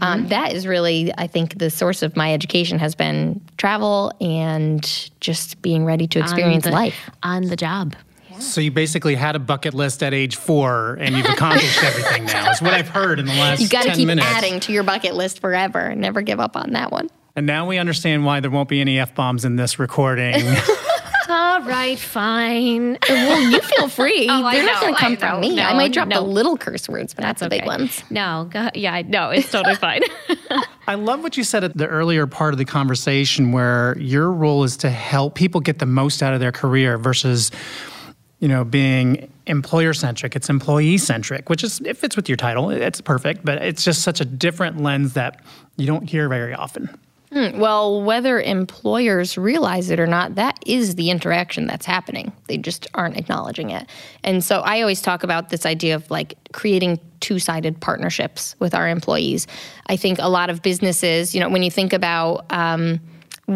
um, 0.00 0.28
that 0.28 0.52
is 0.52 0.66
really, 0.66 1.12
I 1.16 1.26
think, 1.26 1.58
the 1.58 1.70
source 1.70 2.02
of 2.02 2.16
my 2.16 2.32
education 2.32 2.78
has 2.78 2.94
been 2.94 3.40
travel 3.56 4.12
and 4.20 5.10
just 5.20 5.62
being 5.62 5.84
ready 5.84 6.06
to 6.08 6.18
experience 6.18 6.66
on 6.66 6.70
the, 6.72 6.76
life. 6.76 7.10
on 7.22 7.42
the 7.44 7.56
job. 7.56 7.94
So 8.38 8.60
you 8.60 8.72
basically 8.72 9.14
had 9.14 9.36
a 9.36 9.38
bucket 9.38 9.72
list 9.72 10.02
at 10.02 10.12
age 10.12 10.36
four, 10.36 10.94
and 11.00 11.14
you've 11.16 11.26
accomplished 11.26 11.82
everything 11.84 12.24
now. 12.24 12.50
Is 12.50 12.60
what 12.60 12.74
I've 12.74 12.88
heard 12.88 13.20
in 13.20 13.26
the 13.26 13.32
last 13.34 13.60
You 13.60 13.68
got 13.68 13.84
to 13.84 13.94
keep 13.94 14.06
minutes. 14.06 14.26
adding 14.26 14.58
to 14.60 14.72
your 14.72 14.82
bucket 14.82 15.14
list 15.14 15.40
forever. 15.40 15.94
Never 15.94 16.22
give 16.22 16.40
up 16.40 16.56
on 16.56 16.72
that 16.72 16.90
one. 16.90 17.08
And 17.36 17.46
now 17.46 17.66
we 17.66 17.78
understand 17.78 18.24
why 18.24 18.40
there 18.40 18.50
won't 18.50 18.68
be 18.68 18.80
any 18.80 18.98
f 18.98 19.14
bombs 19.14 19.44
in 19.44 19.56
this 19.56 19.78
recording. 19.78 20.34
All 21.28 21.62
right, 21.62 21.98
fine. 21.98 22.98
Well, 23.08 23.50
you 23.50 23.60
feel 23.60 23.88
free. 23.88 24.26
oh, 24.30 24.50
They're 24.50 24.64
not 24.64 24.80
going 24.80 24.94
to 24.94 25.00
come 25.00 25.16
from 25.16 25.40
me. 25.40 25.60
I 25.60 25.74
might 25.74 25.92
drop 25.92 26.08
no. 26.08 26.22
the 26.22 26.26
little 26.26 26.56
curse 26.56 26.88
words, 26.88 27.14
but 27.14 27.22
not 27.22 27.38
the 27.38 27.48
big 27.48 27.64
ones. 27.66 28.02
No, 28.10 28.48
go, 28.50 28.68
yeah, 28.74 29.02
no, 29.02 29.30
it's 29.30 29.50
totally 29.50 29.74
fine. 29.76 30.02
I 30.86 30.94
love 30.94 31.22
what 31.22 31.36
you 31.36 31.44
said 31.44 31.64
at 31.64 31.76
the 31.76 31.86
earlier 31.86 32.26
part 32.26 32.54
of 32.54 32.58
the 32.58 32.64
conversation 32.64 33.52
where 33.52 33.96
your 33.98 34.30
role 34.30 34.64
is 34.64 34.76
to 34.78 34.90
help 34.90 35.34
people 35.34 35.60
get 35.60 35.78
the 35.78 35.86
most 35.86 36.22
out 36.22 36.34
of 36.34 36.40
their 36.40 36.52
career 36.52 36.98
versus 36.98 37.50
you 38.40 38.48
know 38.48 38.64
being 38.64 39.30
employer 39.46 39.94
centric 39.94 40.34
it's 40.34 40.50
employee 40.50 40.98
centric 40.98 41.48
which 41.48 41.62
is 41.62 41.80
it 41.80 41.96
fits 41.96 42.16
with 42.16 42.28
your 42.28 42.36
title 42.36 42.70
it's 42.70 43.00
perfect 43.00 43.44
but 43.44 43.62
it's 43.62 43.84
just 43.84 44.02
such 44.02 44.20
a 44.20 44.24
different 44.24 44.80
lens 44.80 45.12
that 45.14 45.40
you 45.76 45.86
don't 45.86 46.10
hear 46.10 46.28
very 46.28 46.52
often 46.52 46.88
Well, 47.32 48.02
whether 48.02 48.40
employers 48.40 49.38
realize 49.38 49.88
it 49.90 49.98
or 49.98 50.06
not, 50.06 50.34
that 50.34 50.58
is 50.66 50.96
the 50.96 51.10
interaction 51.10 51.66
that's 51.66 51.86
happening. 51.86 52.32
They 52.46 52.58
just 52.58 52.86
aren't 52.94 53.16
acknowledging 53.16 53.70
it. 53.70 53.88
And 54.22 54.44
so 54.44 54.60
I 54.60 54.80
always 54.82 55.00
talk 55.00 55.22
about 55.22 55.48
this 55.48 55.64
idea 55.64 55.94
of 55.94 56.10
like 56.10 56.34
creating 56.52 57.00
two 57.20 57.38
sided 57.38 57.80
partnerships 57.80 58.54
with 58.58 58.74
our 58.74 58.88
employees. 58.88 59.46
I 59.86 59.96
think 59.96 60.18
a 60.18 60.28
lot 60.28 60.50
of 60.50 60.60
businesses, 60.60 61.34
you 61.34 61.40
know, 61.40 61.48
when 61.48 61.62
you 61.62 61.70
think 61.70 61.92
about, 61.92 62.44
um, 62.50 63.00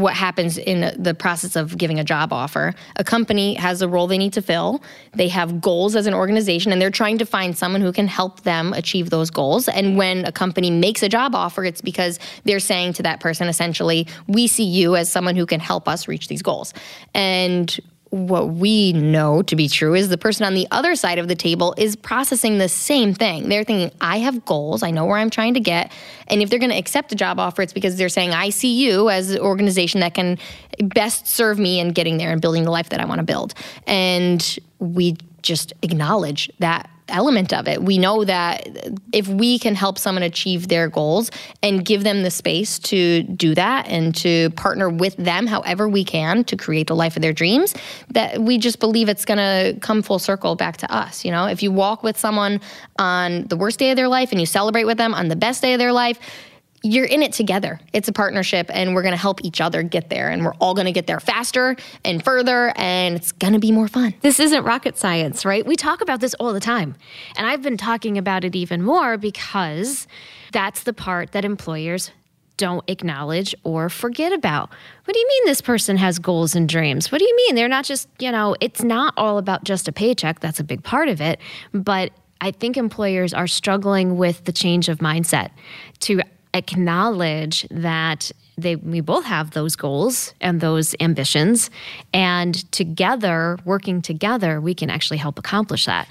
what 0.00 0.14
happens 0.14 0.58
in 0.58 0.94
the 1.02 1.14
process 1.14 1.56
of 1.56 1.76
giving 1.76 1.98
a 1.98 2.04
job 2.04 2.32
offer. 2.32 2.74
A 2.96 3.04
company 3.04 3.54
has 3.54 3.82
a 3.82 3.88
role 3.88 4.06
they 4.06 4.18
need 4.18 4.32
to 4.34 4.42
fill. 4.42 4.82
They 5.14 5.28
have 5.28 5.60
goals 5.60 5.96
as 5.96 6.06
an 6.06 6.14
organization, 6.14 6.72
and 6.72 6.80
they're 6.80 6.90
trying 6.90 7.18
to 7.18 7.26
find 7.26 7.56
someone 7.56 7.80
who 7.80 7.92
can 7.92 8.06
help 8.06 8.42
them 8.42 8.72
achieve 8.72 9.10
those 9.10 9.30
goals. 9.30 9.68
And 9.68 9.96
when 9.96 10.24
a 10.24 10.32
company 10.32 10.70
makes 10.70 11.02
a 11.02 11.08
job 11.08 11.34
offer, 11.34 11.64
it's 11.64 11.80
because 11.80 12.18
they're 12.44 12.60
saying 12.60 12.94
to 12.94 13.02
that 13.02 13.20
person 13.20 13.48
essentially, 13.48 14.06
We 14.28 14.46
see 14.46 14.64
you 14.64 14.96
as 14.96 15.10
someone 15.10 15.36
who 15.36 15.46
can 15.46 15.60
help 15.60 15.88
us 15.88 16.08
reach 16.08 16.28
these 16.28 16.42
goals. 16.42 16.74
And 17.14 17.78
what 18.16 18.54
we 18.54 18.92
know 18.92 19.42
to 19.42 19.54
be 19.54 19.68
true 19.68 19.94
is 19.94 20.08
the 20.08 20.18
person 20.18 20.46
on 20.46 20.54
the 20.54 20.66
other 20.70 20.96
side 20.96 21.18
of 21.18 21.28
the 21.28 21.34
table 21.34 21.74
is 21.76 21.94
processing 21.94 22.58
the 22.58 22.68
same 22.68 23.14
thing. 23.14 23.48
They're 23.48 23.64
thinking, 23.64 23.96
I 24.00 24.18
have 24.18 24.44
goals, 24.44 24.82
I 24.82 24.90
know 24.90 25.04
where 25.04 25.18
I'm 25.18 25.30
trying 25.30 25.54
to 25.54 25.60
get. 25.60 25.92
And 26.28 26.42
if 26.42 26.50
they're 26.50 26.58
going 26.58 26.70
to 26.70 26.76
accept 26.76 27.12
a 27.12 27.14
job 27.14 27.38
offer, 27.38 27.62
it's 27.62 27.72
because 27.72 27.96
they're 27.96 28.08
saying, 28.08 28.30
I 28.32 28.50
see 28.50 28.74
you 28.74 29.10
as 29.10 29.30
an 29.32 29.40
organization 29.40 30.00
that 30.00 30.14
can 30.14 30.38
best 30.78 31.28
serve 31.28 31.58
me 31.58 31.78
in 31.78 31.92
getting 31.92 32.16
there 32.16 32.32
and 32.32 32.40
building 32.40 32.64
the 32.64 32.70
life 32.70 32.88
that 32.88 33.00
I 33.00 33.04
want 33.04 33.18
to 33.18 33.24
build. 33.24 33.54
And 33.86 34.58
we 34.78 35.16
just 35.42 35.72
acknowledge 35.82 36.50
that 36.58 36.90
element 37.08 37.52
of 37.52 37.68
it. 37.68 37.82
We 37.82 37.98
know 37.98 38.24
that 38.24 38.68
if 39.12 39.28
we 39.28 39.58
can 39.58 39.74
help 39.74 39.98
someone 39.98 40.22
achieve 40.22 40.68
their 40.68 40.88
goals 40.88 41.30
and 41.62 41.84
give 41.84 42.04
them 42.04 42.22
the 42.22 42.30
space 42.30 42.78
to 42.80 43.22
do 43.22 43.54
that 43.54 43.88
and 43.88 44.14
to 44.16 44.50
partner 44.50 44.88
with 44.88 45.16
them 45.16 45.46
however 45.46 45.88
we 45.88 46.04
can 46.04 46.44
to 46.44 46.56
create 46.56 46.88
the 46.88 46.96
life 46.96 47.16
of 47.16 47.22
their 47.22 47.32
dreams, 47.32 47.74
that 48.10 48.40
we 48.40 48.58
just 48.58 48.80
believe 48.80 49.08
it's 49.08 49.24
going 49.24 49.38
to 49.38 49.78
come 49.80 50.02
full 50.02 50.18
circle 50.18 50.56
back 50.56 50.78
to 50.78 50.92
us, 50.92 51.24
you 51.24 51.30
know? 51.30 51.46
If 51.46 51.62
you 51.62 51.70
walk 51.70 52.02
with 52.02 52.18
someone 52.18 52.60
on 52.98 53.44
the 53.44 53.56
worst 53.56 53.78
day 53.78 53.90
of 53.90 53.96
their 53.96 54.08
life 54.08 54.32
and 54.32 54.40
you 54.40 54.46
celebrate 54.46 54.84
with 54.84 54.98
them 54.98 55.14
on 55.14 55.28
the 55.28 55.36
best 55.36 55.62
day 55.62 55.74
of 55.74 55.78
their 55.78 55.92
life, 55.92 56.18
you're 56.82 57.06
in 57.06 57.22
it 57.22 57.32
together. 57.32 57.80
It's 57.92 58.08
a 58.08 58.12
partnership, 58.12 58.70
and 58.72 58.94
we're 58.94 59.02
gonna 59.02 59.16
help 59.16 59.44
each 59.44 59.60
other 59.60 59.82
get 59.82 60.10
there. 60.10 60.28
And 60.30 60.44
we're 60.44 60.54
all 60.54 60.74
gonna 60.74 60.92
get 60.92 61.06
there 61.06 61.20
faster 61.20 61.76
and 62.04 62.22
further, 62.22 62.72
and 62.76 63.16
it's 63.16 63.32
gonna 63.32 63.58
be 63.58 63.72
more 63.72 63.88
fun. 63.88 64.14
this 64.20 64.40
isn't 64.40 64.64
rocket 64.64 64.96
science, 64.98 65.44
right? 65.44 65.66
We 65.66 65.76
talk 65.76 66.00
about 66.00 66.20
this 66.20 66.34
all 66.34 66.52
the 66.52 66.60
time. 66.60 66.94
And 67.36 67.46
I've 67.46 67.62
been 67.62 67.76
talking 67.76 68.18
about 68.18 68.44
it 68.44 68.54
even 68.54 68.82
more 68.82 69.16
because 69.16 70.06
that's 70.52 70.82
the 70.84 70.92
part 70.92 71.32
that 71.32 71.44
employers 71.44 72.10
don't 72.56 72.88
acknowledge 72.88 73.54
or 73.64 73.88
forget 73.88 74.32
about. 74.32 74.70
What 75.04 75.14
do 75.14 75.18
you 75.18 75.28
mean 75.28 75.42
this 75.46 75.60
person 75.60 75.96
has 75.98 76.18
goals 76.18 76.54
and 76.54 76.68
dreams? 76.68 77.12
What 77.12 77.18
do 77.18 77.24
you 77.24 77.36
mean 77.36 77.54
they're 77.54 77.68
not 77.68 77.84
just, 77.84 78.08
you 78.18 78.32
know, 78.32 78.56
it's 78.60 78.82
not 78.82 79.14
all 79.16 79.38
about 79.38 79.64
just 79.64 79.88
a 79.88 79.92
paycheck. 79.92 80.40
That's 80.40 80.60
a 80.60 80.64
big 80.64 80.82
part 80.82 81.08
of 81.08 81.20
it. 81.20 81.40
But 81.72 82.12
I 82.40 82.50
think 82.50 82.76
employers 82.76 83.34
are 83.34 83.46
struggling 83.46 84.16
with 84.16 84.44
the 84.44 84.52
change 84.52 84.88
of 84.88 84.98
mindset 84.98 85.50
to 86.00 86.20
acknowledge 86.56 87.66
that 87.70 88.32
they 88.58 88.76
we 88.76 89.00
both 89.00 89.24
have 89.24 89.50
those 89.50 89.76
goals 89.76 90.34
and 90.40 90.60
those 90.60 90.94
ambitions. 91.00 91.70
And 92.12 92.70
together 92.72 93.58
working 93.64 94.02
together 94.02 94.60
we 94.60 94.74
can 94.74 94.90
actually 94.90 95.18
help 95.18 95.38
accomplish 95.38 95.84
that. 95.84 96.08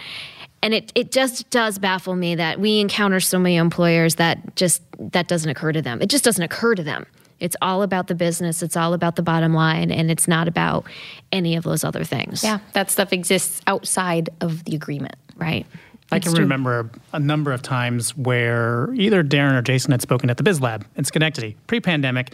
And 0.62 0.74
it, 0.74 0.92
it 0.96 1.12
just 1.12 1.50
does 1.52 1.78
baffle 1.78 2.16
me 2.16 2.36
that 2.36 2.60
we 2.60 2.80
encounter 2.80 3.20
so 3.20 3.38
many 3.38 3.56
employers 3.56 4.16
that 4.16 4.56
just 4.56 4.82
that 5.00 5.28
doesn't 5.28 5.50
occur 5.50 5.72
to 5.72 5.82
them. 5.82 6.02
It 6.02 6.10
just 6.10 6.24
doesn't 6.24 6.44
occur 6.44 6.76
to 6.76 6.84
them. 6.84 7.06
It's 7.40 7.56
all 7.62 7.84
about 7.84 8.08
the 8.08 8.16
business. 8.16 8.64
It's 8.64 8.78
all 8.78 8.94
about 8.94 9.18
the 9.18 9.22
bottom 9.22 9.54
line. 9.54 9.92
And 9.92 10.10
it's 10.10 10.28
not 10.28 10.48
about 10.48 10.86
any 11.32 11.56
of 11.56 11.64
those 11.64 11.84
other 11.84 12.04
things. 12.04 12.44
Yeah, 12.44 12.60
that 12.74 12.90
stuff 12.90 13.12
exists 13.12 13.62
outside 13.68 14.30
of 14.42 14.64
the 14.64 14.76
agreement. 14.76 15.16
right 15.36 15.66
I 16.12 16.20
can 16.20 16.34
true. 16.34 16.42
remember 16.42 16.92
a 17.14 17.20
number 17.20 17.52
of 17.52 17.62
times 17.62 18.16
where 18.16 18.94
either 18.94 19.24
Darren 19.24 19.58
or 19.58 19.62
Jason 19.62 19.92
had 19.92 20.02
spoken 20.02 20.30
at 20.30 20.38
the 20.38 20.44
Biz 20.44 20.62
Lab 20.62 20.86
in 20.96 21.04
Schenectady 21.04 21.58
pre 21.68 21.80
pandemic, 21.80 22.32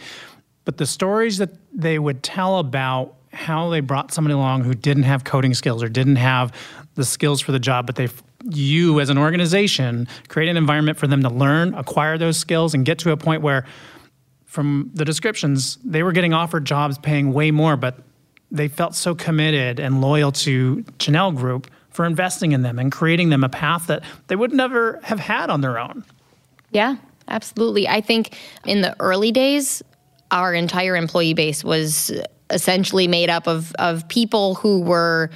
but 0.64 0.76
the 0.76 0.86
stories 0.86 1.38
that 1.38 1.50
they 1.72 1.98
would 1.98 2.22
tell 2.22 2.58
about 2.58 3.14
how 3.32 3.70
they 3.70 3.80
brought 3.80 4.12
somebody 4.12 4.34
along 4.34 4.64
who 4.64 4.74
didn't 4.74 5.04
have 5.04 5.24
coding 5.24 5.54
skills 5.54 5.82
or 5.82 5.88
didn't 5.88 6.16
have 6.16 6.52
the 6.94 7.04
skills 7.04 7.40
for 7.40 7.52
the 7.52 7.58
job, 7.58 7.86
but 7.86 7.96
they 7.96 8.08
you 8.50 9.00
as 9.00 9.08
an 9.08 9.18
organization 9.18 10.08
create 10.28 10.48
an 10.48 10.56
environment 10.56 10.98
for 10.98 11.06
them 11.06 11.22
to 11.22 11.30
learn, 11.30 11.74
acquire 11.74 12.18
those 12.18 12.36
skills, 12.36 12.74
and 12.74 12.84
get 12.84 12.98
to 12.98 13.10
a 13.10 13.16
point 13.16 13.42
where, 13.42 13.64
from 14.44 14.90
the 14.94 15.04
descriptions, 15.04 15.78
they 15.84 16.02
were 16.02 16.12
getting 16.12 16.34
offered 16.34 16.64
jobs 16.64 16.98
paying 16.98 17.32
way 17.32 17.50
more, 17.50 17.76
but 17.76 17.98
they 18.50 18.68
felt 18.68 18.94
so 18.94 19.14
committed 19.14 19.80
and 19.80 20.00
loyal 20.00 20.30
to 20.30 20.84
Jahnel 20.98 21.32
Group 21.32 21.70
for 21.92 22.04
investing 22.04 22.52
in 22.52 22.62
them 22.62 22.78
and 22.78 22.90
creating 22.90 23.28
them 23.28 23.44
a 23.44 23.48
path 23.48 23.86
that 23.86 24.02
they 24.26 24.36
would 24.36 24.52
never 24.52 25.00
have 25.02 25.20
had 25.20 25.50
on 25.50 25.60
their 25.60 25.78
own. 25.78 26.04
Yeah, 26.70 26.96
absolutely. 27.28 27.86
I 27.88 28.00
think 28.00 28.36
in 28.66 28.80
the 28.80 28.96
early 28.98 29.30
days, 29.30 29.82
our 30.30 30.54
entire 30.54 30.96
employee 30.96 31.34
base 31.34 31.62
was 31.62 32.10
essentially 32.50 33.08
made 33.08 33.30
up 33.30 33.46
of 33.46 33.72
of 33.74 34.06
people 34.08 34.54
who 34.56 34.80
were 34.80 35.30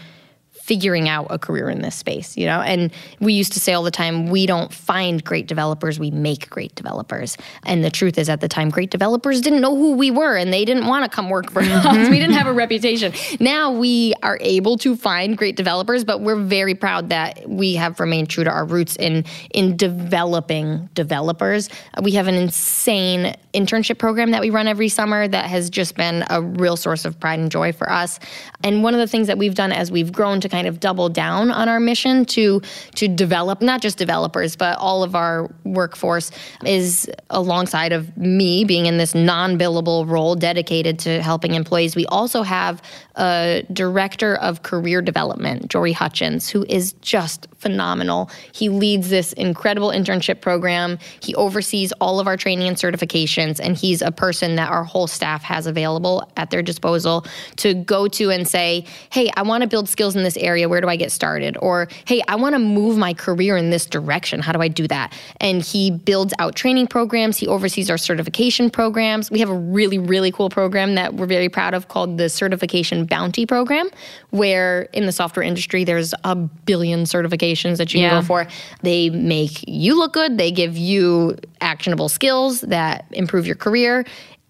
figuring 0.67 1.09
out 1.09 1.29
a 1.31 1.39
career 1.39 1.71
in 1.71 1.81
this 1.81 1.95
space, 1.95 2.37
you 2.37 2.45
know? 2.45 2.61
And 2.61 2.93
we 3.21 3.35
used 3.35 3.53
to 3.53 3.61
say 3.61 3.73
all 3.73 3.85
the 3.85 3.91
time, 3.93 4.31
we 4.31 4.47
don't 4.47 4.73
find 4.75 5.23
great 5.23 5.47
developers, 5.47 6.01
we 6.01 6.11
make 6.11 6.51
great 6.51 6.75
developers. 6.75 7.37
And 7.65 7.85
the 7.85 7.91
truth 7.91 8.19
is 8.19 8.29
at 8.29 8.41
the 8.41 8.49
time 8.49 8.71
great 8.71 8.91
developers 8.91 9.41
didn't 9.41 9.61
know 9.61 9.77
who 9.77 9.93
we 9.93 10.11
were 10.11 10.37
and 10.37 10.53
they 10.53 10.65
didn't 10.65 10.89
want 10.89 11.05
to 11.05 11.15
come 11.15 11.31
work 11.31 11.53
for 11.53 11.61
us. 11.61 11.87
Mm-hmm. 11.87 12.11
We 12.17 12.21
didn't 12.21 12.35
have 12.35 12.47
a 12.47 12.53
reputation. 12.53 13.13
Now 13.41 13.71
we 13.71 14.15
are 14.23 14.39
able 14.41 14.79
to 14.79 14.97
find 14.97 15.37
great 15.37 15.57
developers, 15.57 16.03
but 16.03 16.21
we're 16.21 16.43
very 16.43 16.75
proud 16.75 17.11
that 17.11 17.49
we 17.49 17.75
have 17.75 18.01
remained 18.01 18.31
true 18.31 18.45
to 18.45 18.51
our 18.51 18.65
roots 18.65 18.97
in 18.97 19.25
in 19.53 19.77
developing 19.77 20.89
developers. 20.95 21.69
We 22.03 22.13
have 22.13 22.27
an 22.27 22.35
insane 22.35 23.35
internship 23.55 23.99
program 23.99 24.31
that 24.33 24.41
we 24.41 24.51
run 24.51 24.67
every 24.67 24.89
summer 24.89 25.27
that 25.29 25.47
has 25.47 25.71
just 25.71 25.97
been 25.97 26.25
a 26.31 26.43
real 26.43 26.77
source 26.77 27.05
of 27.05 27.19
pride 27.19 27.39
and 27.39 27.51
joy 27.51 27.73
for 27.73 27.91
us. 27.91 28.19
And 28.63 28.83
one 28.83 28.95
of 28.95 29.01
the 29.01 29.07
things 29.07 29.27
that 29.27 29.39
we've 29.39 29.55
done 29.55 29.73
as 29.73 29.91
we've 29.91 30.13
grown 30.13 30.41
to 30.41 30.49
kind 30.57 30.67
of 30.67 30.81
double 30.81 31.11
down 31.11 31.51
on 31.51 31.69
our 31.69 31.79
mission 31.79 32.25
to 32.25 32.63
to 32.95 33.09
develop 33.09 33.61
not 33.61 33.83
just 33.83 33.99
developers 33.99 34.57
but 34.57 34.79
all 34.79 35.03
of 35.03 35.15
our 35.15 35.51
workforce 35.65 36.31
is 36.65 37.11
alongside 37.29 37.93
of 37.93 38.17
me 38.17 38.65
being 38.65 38.87
in 38.87 38.97
this 38.97 39.15
non-billable 39.15 40.09
role 40.09 40.35
dedicated 40.35 40.99
to 41.01 41.21
helping 41.23 41.55
employees. 41.55 41.95
We 41.95 42.07
also 42.07 42.43
have 42.43 42.81
a 43.17 43.65
director 43.73 44.37
of 44.37 44.63
career 44.63 45.03
development, 45.03 45.69
Jory 45.69 45.93
Hutchins, 45.93 46.49
who 46.49 46.65
is 46.69 46.93
just 46.95 47.47
phenomenal. 47.59 48.31
He 48.53 48.69
leads 48.69 49.11
this 49.11 49.33
incredible 49.35 49.89
internship 49.89 50.41
program. 50.41 50.99
He 51.21 51.35
oversees 51.35 51.93
all 52.01 52.21
of 52.21 52.27
our 52.27 52.37
training 52.37 52.69
and 52.69 52.77
certifications, 52.77 53.59
and 53.61 53.77
he's 53.77 54.03
a 54.03 54.13
person 54.13 54.57
that 54.57 54.71
our 54.71 54.85
whole 54.85 55.07
staff 55.07 55.43
has 55.43 55.67
available 55.67 56.31
at 56.37 56.51
their 56.51 56.63
disposal 56.63 57.27
to 57.57 57.75
go 57.75 58.09
to 58.09 58.31
and 58.31 58.47
say, 58.47 58.85
Hey, 59.11 59.31
I 59.37 59.43
want 59.43 59.63
to 59.63 59.69
build 59.69 59.89
skills 59.89 60.17
in 60.17 60.23
this 60.23 60.37
area. 60.37 60.46
Where 60.47 60.81
do 60.81 60.89
I 60.89 60.97
get 60.97 61.11
started? 61.13 61.57
Or, 61.61 61.89
Hey, 62.07 62.23
I 62.29 62.37
want 62.37 62.55
to 62.55 62.59
move 62.61 62.97
my 62.97 63.13
career 63.13 63.57
in 63.57 63.71
this 63.71 63.85
direction. 63.85 64.41
How 64.41 64.53
do 64.53 64.61
I 64.61 64.69
do 64.69 64.87
that? 64.89 65.13
And 65.41 65.61
he 65.63 65.91
builds 65.91 66.33
out 66.39 66.55
training 66.55 66.87
programs. 66.87 67.37
He 67.37 67.49
oversees 67.49 67.91
our 67.91 67.99
certification 67.99 68.71
programs. 68.71 69.31
We 69.31 69.41
have 69.41 69.51
a 69.51 69.55
really, 69.55 69.99
really 69.99 70.31
cool 70.31 70.49
program 70.49 70.95
that 70.95 71.15
we're 71.15 71.27
very 71.27 71.49
proud 71.49 71.75
of 71.75 71.89
called 71.89 72.17
the 72.17 72.29
Certification 72.29 73.07
Bounty 73.07 73.45
Program, 73.45 73.89
where 74.31 74.83
in 74.93 75.07
the 75.07 75.13
software 75.13 75.43
industry, 75.43 75.83
there's 75.85 76.15
a 76.23 76.37
billion 76.37 77.01
certifications 77.05 77.79
that 77.79 77.93
you 77.93 78.01
Yeah. 78.01 78.11
can 78.11 78.21
go 78.21 78.27
for. 78.27 78.47
They 78.83 79.11
make 79.11 79.65
you 79.67 79.99
look 79.99 80.13
good, 80.13 80.39
they 80.39 80.53
give 80.53 80.77
you 80.77 81.37
actionable 81.61 82.09
skills 82.09 82.61
that 82.63 83.07
improve 83.11 83.47
your 83.47 83.57
career. 83.57 84.05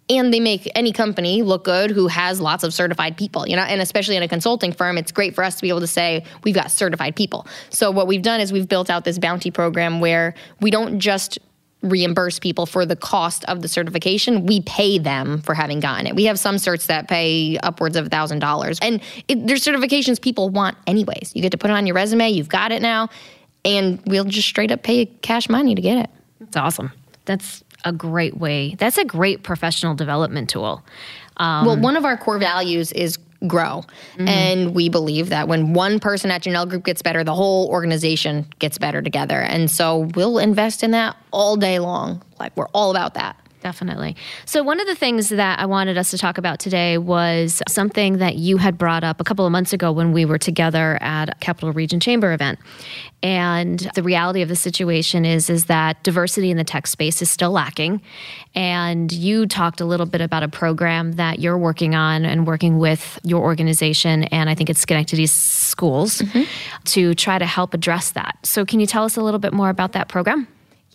And 0.09 0.33
they 0.33 0.39
make 0.39 0.71
any 0.77 0.93
company 0.93 1.43
look 1.43 1.65
good 1.65 1.91
who 1.91 2.07
has 2.07 2.41
lots 2.41 2.63
of 2.63 2.73
certified 2.73 3.17
people, 3.17 3.49
you 3.49 3.57
know, 3.57 3.63
and 3.63 3.81
especially 3.81 4.17
in 4.17 4.23
a 4.23 4.29
consulting 4.29 4.73
firm, 4.73 4.99
it's 4.99 5.11
great 5.11 5.35
for 5.35 5.43
us 5.43 5.57
to 5.57 5.63
be 5.63 5.69
able 5.69 5.81
to 5.81 5.87
say 5.89 6.25
we've 6.45 6.55
got 6.55 6.71
certified 6.71 7.17
people. 7.17 7.47
So, 7.71 7.91
what 7.91 8.07
we've 8.07 8.23
done 8.23 8.41
is 8.41 8.53
we've 8.53 8.69
built 8.69 8.89
out 8.89 9.05
this 9.05 9.19
bounty 9.19 9.51
program 9.51 10.01
where 10.01 10.35
we 10.61 10.71
don't 10.71 11.01
just 11.01 11.41
reimburse 11.83 12.39
people 12.39 12.67
for 12.67 12.87
the 12.87 12.97
cost 12.97 13.45
of 13.47 13.63
the 13.63 13.69
certification. 13.69 14.47
We 14.47 14.61
pay 14.63 14.99
them 14.99 15.43
for 15.43 15.55
having 15.55 15.81
gotten 15.81 16.07
it. 16.07 16.15
We 16.15 16.25
have 16.25 16.39
some 16.39 16.57
certs 16.57 16.87
that 16.87 17.09
pay 17.09 17.59
upwards 17.59 17.97
of 17.97 18.09
thousand 18.09 18.41
dollars, 18.41 18.79
and 18.81 19.03
it, 19.29 19.47
there's 19.47 19.65
certifications 19.65 20.21
people 20.21 20.49
want 20.51 20.77
anyways. 20.87 21.33
You 21.35 21.43
get 21.43 21.53
to 21.53 21.59
put 21.59 21.71
it 21.71 21.75
on 21.75 21.87
your 21.87 21.95
resume. 21.95 22.31
You've 22.31 22.49
got 22.49 22.73
it 22.73 22.83
now, 22.83 23.09
and 23.65 24.01
we'll 24.07 24.25
just 24.25 24.49
straight 24.49 24.71
up 24.71 24.83
pay 24.83 25.01
you 25.01 25.07
cash 25.23 25.49
money 25.49 25.75
to 25.75 25.83
get 25.83 25.99
it. 25.99 26.11
That's 26.41 26.57
awesome. 26.57 26.93
That's 27.25 27.65
a 27.87 27.93
great 27.93 28.37
way. 28.37 28.75
That's 28.79 28.99
a 28.99 29.05
great 29.05 29.43
professional 29.43 29.95
development 29.95 30.51
tool. 30.51 30.85
Um, 31.39 31.67
well, 31.67 31.77
one 31.79 31.97
of 31.97 32.05
our 32.05 32.17
core 32.17 32.39
values 32.39 32.93
is 32.93 33.19
grow. 33.47 33.85
Mm-hmm. 34.15 34.29
And 34.29 34.75
we 34.75 34.89
believe 34.89 35.29
that 35.29 35.49
when 35.49 35.73
one 35.73 36.01
person 36.01 36.31
at 36.31 36.43
Jahnel 36.43 36.67
Group 36.67 36.85
gets 36.85 37.03
better, 37.03 37.23
the 37.23 37.35
whole 37.35 37.69
organization 37.69 38.47
gets 38.59 38.79
better 38.79 39.03
together. 39.03 39.41
And 39.41 39.71
so 39.71 40.11
we'll 40.15 40.39
invest 40.39 40.83
in 40.83 40.91
that 40.93 41.17
all 41.33 41.57
day 41.57 41.79
long. 41.79 42.23
Like 42.39 42.57
we're 42.57 42.69
all 42.69 42.91
about 42.91 43.15
that. 43.15 43.39
Definitely. 43.67 44.15
So, 44.45 44.63
one 44.63 44.79
of 44.79 44.87
the 44.87 44.95
things 44.95 45.29
that 45.31 45.59
I 45.59 45.67
wanted 45.67 45.99
us 45.99 46.13
to 46.13 46.19
talk 46.19 46.39
about 46.39 46.61
today 46.61 46.99
was 46.99 47.65
something 47.67 48.19
that 48.19 48.37
you 48.37 48.59
had 48.59 48.79
brought 48.79 49.03
up 49.03 49.21
a 49.21 49.25
couple 49.25 49.45
of 49.45 49.51
months 49.51 49.73
ago 49.73 49.91
when 49.91 50.13
we 50.13 50.25
were 50.25 50.39
together 50.39 50.97
at 51.01 51.31
a 51.31 51.35
Capital 51.41 51.73
Region 51.73 51.99
Chamber 51.99 52.33
event. 52.33 52.61
And 53.25 53.81
the 53.97 54.05
reality 54.05 54.41
of 54.43 54.49
the 54.49 54.55
situation 54.55 55.25
is 55.25 55.51
is 55.51 55.65
that 55.65 56.01
diversity 56.05 56.53
in 56.53 56.57
the 56.57 56.63
tech 56.63 56.87
space 56.87 57.21
is 57.21 57.29
still 57.29 57.51
lacking. 57.51 58.03
And 58.55 59.11
you 59.11 59.49
talked 59.49 59.81
a 59.81 59.85
little 59.85 60.07
bit 60.07 60.21
about 60.21 60.45
a 60.45 60.49
program 60.49 61.15
that 61.15 61.41
you're 61.41 61.59
working 61.59 61.97
on 61.97 62.25
and 62.25 62.47
working 62.47 62.79
with 62.79 63.19
your 63.25 63.43
organization 63.43 64.23
and 64.25 64.49
I 64.49 64.55
think 64.55 64.71
it's 64.71 64.81
Schenectady 64.81 65.27
schools 65.27 66.19
mm-hmm. 66.19 66.43
to 66.85 67.17
try 67.17 67.41
to 67.41 67.47
help 67.47 67.75
address 67.75 68.13
that. 68.13 68.39
So, 68.45 68.65
can 68.65 68.79
you 68.79 68.87
tell 68.87 69.03
us 69.03 69.17
a 69.17 69.23
little 69.23 69.41
bit 69.41 69.53
more 69.53 69.71
about 69.71 69.91
that 69.95 70.07
program? 70.07 70.47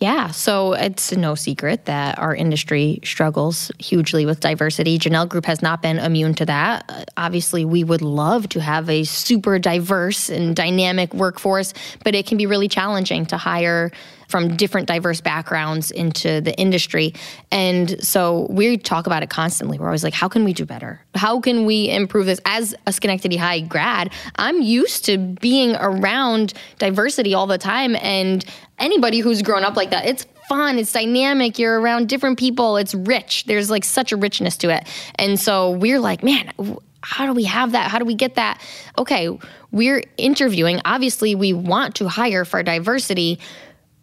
Yeah, 0.02 0.32
so 0.32 0.72
it's 0.72 1.12
no 1.12 1.36
secret 1.36 1.84
that 1.84 2.18
our 2.18 2.34
industry 2.34 2.98
struggles 3.04 3.70
hugely 3.78 4.26
with 4.26 4.40
diversity. 4.40 4.98
Jahnel 4.98 5.26
Group 5.26 5.46
has 5.46 5.62
not 5.62 5.80
been 5.80 6.00
immune 6.00 6.34
to 6.34 6.46
that. 6.46 6.84
Uh, 6.88 7.04
obviously, 7.16 7.64
we 7.64 7.84
would 7.84 8.02
love 8.02 8.48
to 8.48 8.60
have 8.60 8.90
a 8.90 9.04
super 9.04 9.60
diverse 9.60 10.28
and 10.28 10.56
dynamic 10.56 11.14
workforce, 11.14 11.72
but 12.02 12.16
it 12.16 12.26
can 12.26 12.36
be 12.36 12.46
really 12.46 12.66
challenging 12.66 13.26
to 13.26 13.36
hire 13.36 13.92
from 14.32 14.56
different 14.56 14.88
diverse 14.88 15.20
backgrounds 15.20 15.90
into 15.90 16.40
the 16.40 16.58
industry. 16.58 17.14
And 17.52 18.02
so 18.02 18.46
we 18.50 18.78
talk 18.78 19.06
about 19.06 19.22
it 19.22 19.28
constantly. 19.30 19.78
We're 19.78 19.86
always 19.86 20.02
like, 20.02 20.14
how 20.14 20.28
can 20.28 20.42
we 20.42 20.54
do 20.54 20.64
better? 20.64 21.00
How 21.14 21.38
can 21.38 21.66
we 21.66 21.90
improve 21.90 22.26
this? 22.26 22.40
As 22.46 22.74
a 22.86 22.92
Schenectady 22.92 23.36
High 23.36 23.60
grad, 23.60 24.10
I'm 24.36 24.62
used 24.62 25.04
to 25.04 25.18
being 25.18 25.76
around 25.76 26.54
diversity 26.78 27.34
all 27.34 27.46
the 27.46 27.58
time. 27.58 27.94
And 27.96 28.42
anybody 28.78 29.20
who's 29.20 29.42
grown 29.42 29.64
up 29.64 29.76
like 29.76 29.90
that, 29.90 30.06
it's 30.06 30.26
fun, 30.48 30.78
it's 30.78 30.92
dynamic, 30.92 31.58
you're 31.58 31.78
around 31.78 32.08
different 32.08 32.38
people, 32.38 32.78
it's 32.78 32.94
rich. 32.94 33.44
There's 33.44 33.70
like 33.70 33.84
such 33.84 34.12
a 34.12 34.16
richness 34.16 34.56
to 34.58 34.70
it. 34.70 34.88
And 35.16 35.38
so 35.38 35.72
we're 35.72 36.00
like, 36.00 36.24
man, 36.24 36.52
how 37.02 37.26
do 37.26 37.34
we 37.34 37.44
have 37.44 37.72
that? 37.72 37.90
How 37.90 37.98
do 37.98 38.06
we 38.06 38.14
get 38.14 38.36
that? 38.36 38.62
Okay, 38.96 39.28
we're 39.72 40.02
interviewing. 40.16 40.80
Obviously, 40.84 41.34
we 41.34 41.52
want 41.52 41.96
to 41.96 42.08
hire 42.08 42.44
for 42.44 42.62
diversity, 42.62 43.38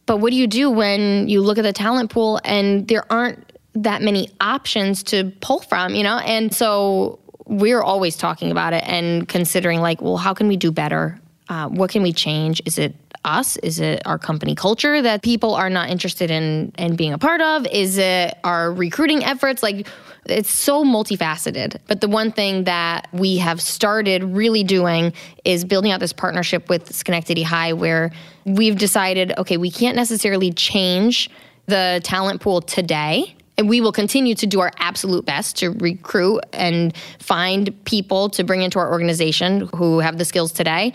but 0.10 0.18
what 0.18 0.32
do 0.32 0.38
you 0.38 0.48
do 0.48 0.72
when 0.72 1.30
you 1.30 1.40
look 1.40 1.60
at 1.60 1.62
the 1.62 1.72
talent 1.72 2.10
pool 2.10 2.42
and 2.44 2.88
there 2.88 3.06
aren't 3.12 3.54
that 3.76 4.02
many 4.02 4.32
options 4.42 5.04
to 5.04 5.32
pull 5.40 5.60
from, 5.60 5.94
you 5.94 6.02
know? 6.02 6.18
And 6.18 6.52
so 6.52 7.20
we're 7.46 7.84
always 7.84 8.18
talking 8.18 8.50
about 8.50 8.74
it 8.74 8.84
and 8.88 9.28
considering, 9.28 9.82
like, 9.82 10.02
well, 10.02 10.18
how 10.18 10.34
can 10.34 10.48
we 10.48 10.58
do 10.58 10.72
better? 10.72 11.20
Uh, 11.48 11.68
what 11.68 11.92
can 11.92 12.02
we 12.02 12.12
change? 12.12 12.60
Is 12.66 12.80
it 12.80 12.96
us? 13.24 13.58
Is 13.58 13.80
it 13.80 14.02
our 14.08 14.18
company 14.18 14.56
culture 14.56 15.00
that 15.00 15.22
people 15.22 15.54
are 15.54 15.70
not 15.70 15.92
interested 15.92 16.32
in 16.32 16.74
in 16.80 16.96
being 16.96 17.14
a 17.14 17.20
part 17.20 17.42
of? 17.42 17.68
Is 17.68 18.00
it 18.00 18.36
our 18.44 18.74
recruiting 18.74 19.24
efforts? 19.24 19.62
Like 19.62 19.88
it's 20.30 20.52
so 20.52 20.84
multifaceted. 20.84 21.78
But 21.88 22.02
the 22.02 22.08
one 22.08 22.32
thing 22.32 22.66
that 22.66 23.08
we 23.12 23.38
have 23.38 23.62
started 23.62 24.24
really 24.24 24.64
doing 24.64 25.14
is 25.46 25.66
building 25.66 25.92
out 25.92 26.00
this 26.00 26.14
partnership 26.14 26.70
with 26.70 26.94
Schenectady 26.94 27.44
High 27.44 27.74
where 27.74 28.12
we've 28.46 28.78
decided, 28.78 29.34
okay, 29.38 29.58
we 29.58 29.72
can't 29.72 29.96
necessarily 29.96 30.52
change 30.52 31.30
the 31.68 32.02
talent 32.04 32.42
pool 32.42 32.62
today. 32.62 33.36
And 33.58 33.68
we 33.68 33.82
will 33.82 33.92
continue 33.92 34.36
to 34.36 34.48
do 34.48 34.62
our 34.62 34.72
absolute 34.78 35.26
best 35.26 35.58
to 35.58 35.72
recruit 35.72 36.40
and 36.54 36.96
find 37.20 37.84
people 37.84 38.30
to 38.30 38.44
bring 38.46 38.62
into 38.62 38.80
our 38.80 38.90
organization 38.90 39.70
who 39.76 40.00
have 40.00 40.18
the 40.18 40.24
skills 40.24 40.54
today. 40.54 40.94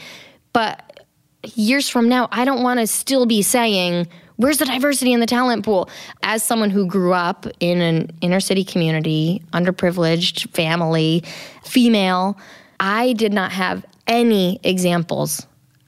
But 0.55 1.07
years 1.55 1.91
from 1.91 2.09
now, 2.09 2.29
I 2.33 2.47
don't 2.47 2.63
want 2.63 2.81
to 2.81 2.87
still 2.87 3.27
be 3.27 3.43
saying, 3.43 4.09
Where's 4.37 4.59
the 4.59 4.65
diversity 4.65 5.13
in 5.13 5.21
the 5.21 5.27
talent 5.27 5.65
pool? 5.65 5.89
As 6.23 6.43
someone 6.43 6.71
who 6.71 6.87
grew 6.87 7.13
up 7.13 7.47
in 7.61 7.81
an 7.81 8.11
inner 8.21 8.41
city 8.41 8.65
community, 8.65 9.43
underprivileged 9.53 10.51
family, 10.51 11.23
female, 11.65 12.37
I 12.81 13.13
did 13.13 13.33
not 13.33 13.53
have 13.53 13.85
any 14.07 14.59
examples 14.65 15.47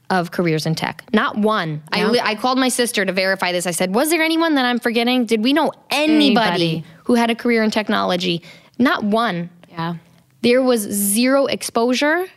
of 0.09 0.31
careers 0.31 0.65
in 0.65 0.73
tech. 0.75 1.03
Not 1.13 1.37
one. 1.37 1.83
I, 1.91 2.05
I 2.23 2.35
called 2.35 2.57
my 2.57 2.69
sister 2.69 3.03
to 3.05 3.11
verify 3.11 3.51
this. 3.51 3.67
I 3.67 3.71
said, 3.71 3.93
Was 3.93 4.09
there 4.09 4.21
anyone 4.23 4.55
that 4.55 4.63
I'm 4.65 4.79
forgetting? 4.79 5.25
Did 5.25 5.43
we 5.43 5.51
know 5.51 5.73
anybody, 5.89 6.47
Anybody. 6.47 6.83
who 7.03 7.15
had 7.15 7.29
a 7.29 7.35
career 7.35 7.61
in 7.63 7.71
technology? 7.71 8.41
Not 8.79 9.03
one 9.03 9.49
Yeah. 9.69 9.95
there 10.41 10.61
was 10.61 10.79
zero 10.81 11.47
exposure 11.47 12.27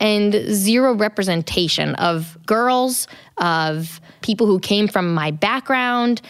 and 0.00 0.32
zero 0.50 0.94
representation 0.94 1.94
of 1.96 2.36
girls, 2.46 3.06
of 3.36 4.00
people 4.22 4.46
who 4.46 4.58
came 4.58 4.88
from 4.88 5.14
my 5.14 5.30
background. 5.30 6.22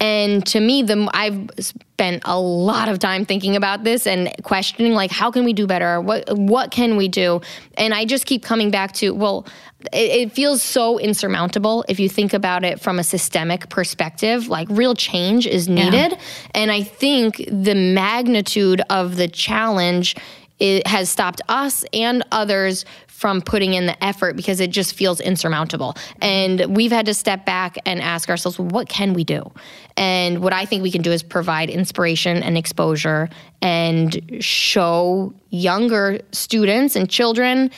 And 0.00 0.46
to 0.46 0.60
me, 0.60 0.82
the 0.82 1.10
I've 1.12 1.50
spent 1.58 2.22
a 2.24 2.38
lot 2.38 2.88
of 2.88 3.00
time 3.00 3.24
thinking 3.24 3.56
about 3.56 3.82
this 3.82 4.06
and 4.06 4.32
questioning, 4.44 4.92
like, 4.92 5.10
how 5.10 5.32
can 5.32 5.44
we 5.44 5.52
do 5.52 5.66
better? 5.66 6.00
What 6.00 6.38
what 6.38 6.70
can 6.70 6.96
we 6.96 7.08
do? 7.08 7.40
And 7.76 7.92
I 7.92 8.04
just 8.04 8.24
keep 8.24 8.44
coming 8.44 8.70
back 8.70 8.92
to, 8.92 9.12
well, 9.12 9.44
it, 9.92 10.28
it 10.28 10.32
feels 10.32 10.62
so 10.62 11.00
insurmountable 11.00 11.84
if 11.88 11.98
you 11.98 12.08
think 12.08 12.32
about 12.32 12.64
it 12.64 12.78
from 12.78 13.00
a 13.00 13.04
systemic 13.04 13.68
perspective. 13.70 14.46
Like, 14.46 14.68
real 14.70 14.94
change 14.94 15.48
is 15.48 15.68
needed, 15.68 16.16
and 16.54 16.70
I 16.70 16.84
think 16.84 17.44
the 17.50 17.74
magnitude 17.74 18.80
of 18.90 19.16
the 19.16 19.26
challenge 19.26 20.14
it 20.60 20.86
has 20.86 21.08
stopped 21.08 21.40
us 21.48 21.84
and 21.92 22.24
others 22.30 22.84
from 23.18 23.42
putting 23.42 23.74
in 23.74 23.86
the 23.86 24.04
effort 24.04 24.36
because 24.36 24.60
it 24.60 24.70
just 24.70 24.94
feels 24.94 25.20
insurmountable. 25.20 25.96
And 26.22 26.76
we've 26.76 26.92
had 26.92 27.04
to 27.06 27.14
step 27.14 27.44
back 27.44 27.76
and 27.84 28.00
ask 28.00 28.28
ourselves, 28.28 28.60
well, 28.60 28.68
what 28.68 28.88
can 28.88 29.12
we 29.12 29.24
do? 29.24 29.50
And 29.96 30.38
what 30.38 30.52
I 30.52 30.64
think 30.64 30.84
we 30.84 30.92
can 30.92 31.02
do 31.02 31.10
is 31.10 31.24
provide 31.24 31.68
inspiration 31.68 32.44
and 32.44 32.56
exposure 32.56 33.28
and 33.60 34.38
show 34.38 35.34
younger 35.50 36.20
students 36.30 36.94
and 36.94 37.10
children 37.10 37.72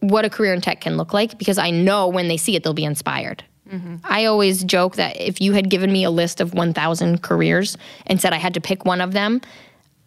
what 0.00 0.24
a 0.24 0.30
career 0.30 0.54
in 0.54 0.62
tech 0.62 0.80
can 0.80 0.96
look 0.96 1.12
like 1.12 1.36
because 1.36 1.58
I 1.58 1.70
know 1.70 2.08
when 2.08 2.28
they 2.28 2.38
see 2.38 2.56
it, 2.56 2.62
they'll 2.62 2.72
be 2.72 2.86
inspired. 2.86 3.44
Mm-hmm. 3.70 3.96
I 4.02 4.24
always 4.24 4.64
joke 4.64 4.96
that 4.96 5.20
if 5.20 5.42
you 5.42 5.52
had 5.52 5.68
given 5.68 5.92
me 5.92 6.04
a 6.04 6.10
list 6.10 6.40
of 6.40 6.54
1,000 6.54 7.22
careers 7.22 7.76
and 8.06 8.18
said 8.18 8.32
I 8.32 8.38
had 8.38 8.54
to 8.54 8.62
pick 8.62 8.86
one 8.86 9.02
of 9.02 9.12
them, 9.12 9.42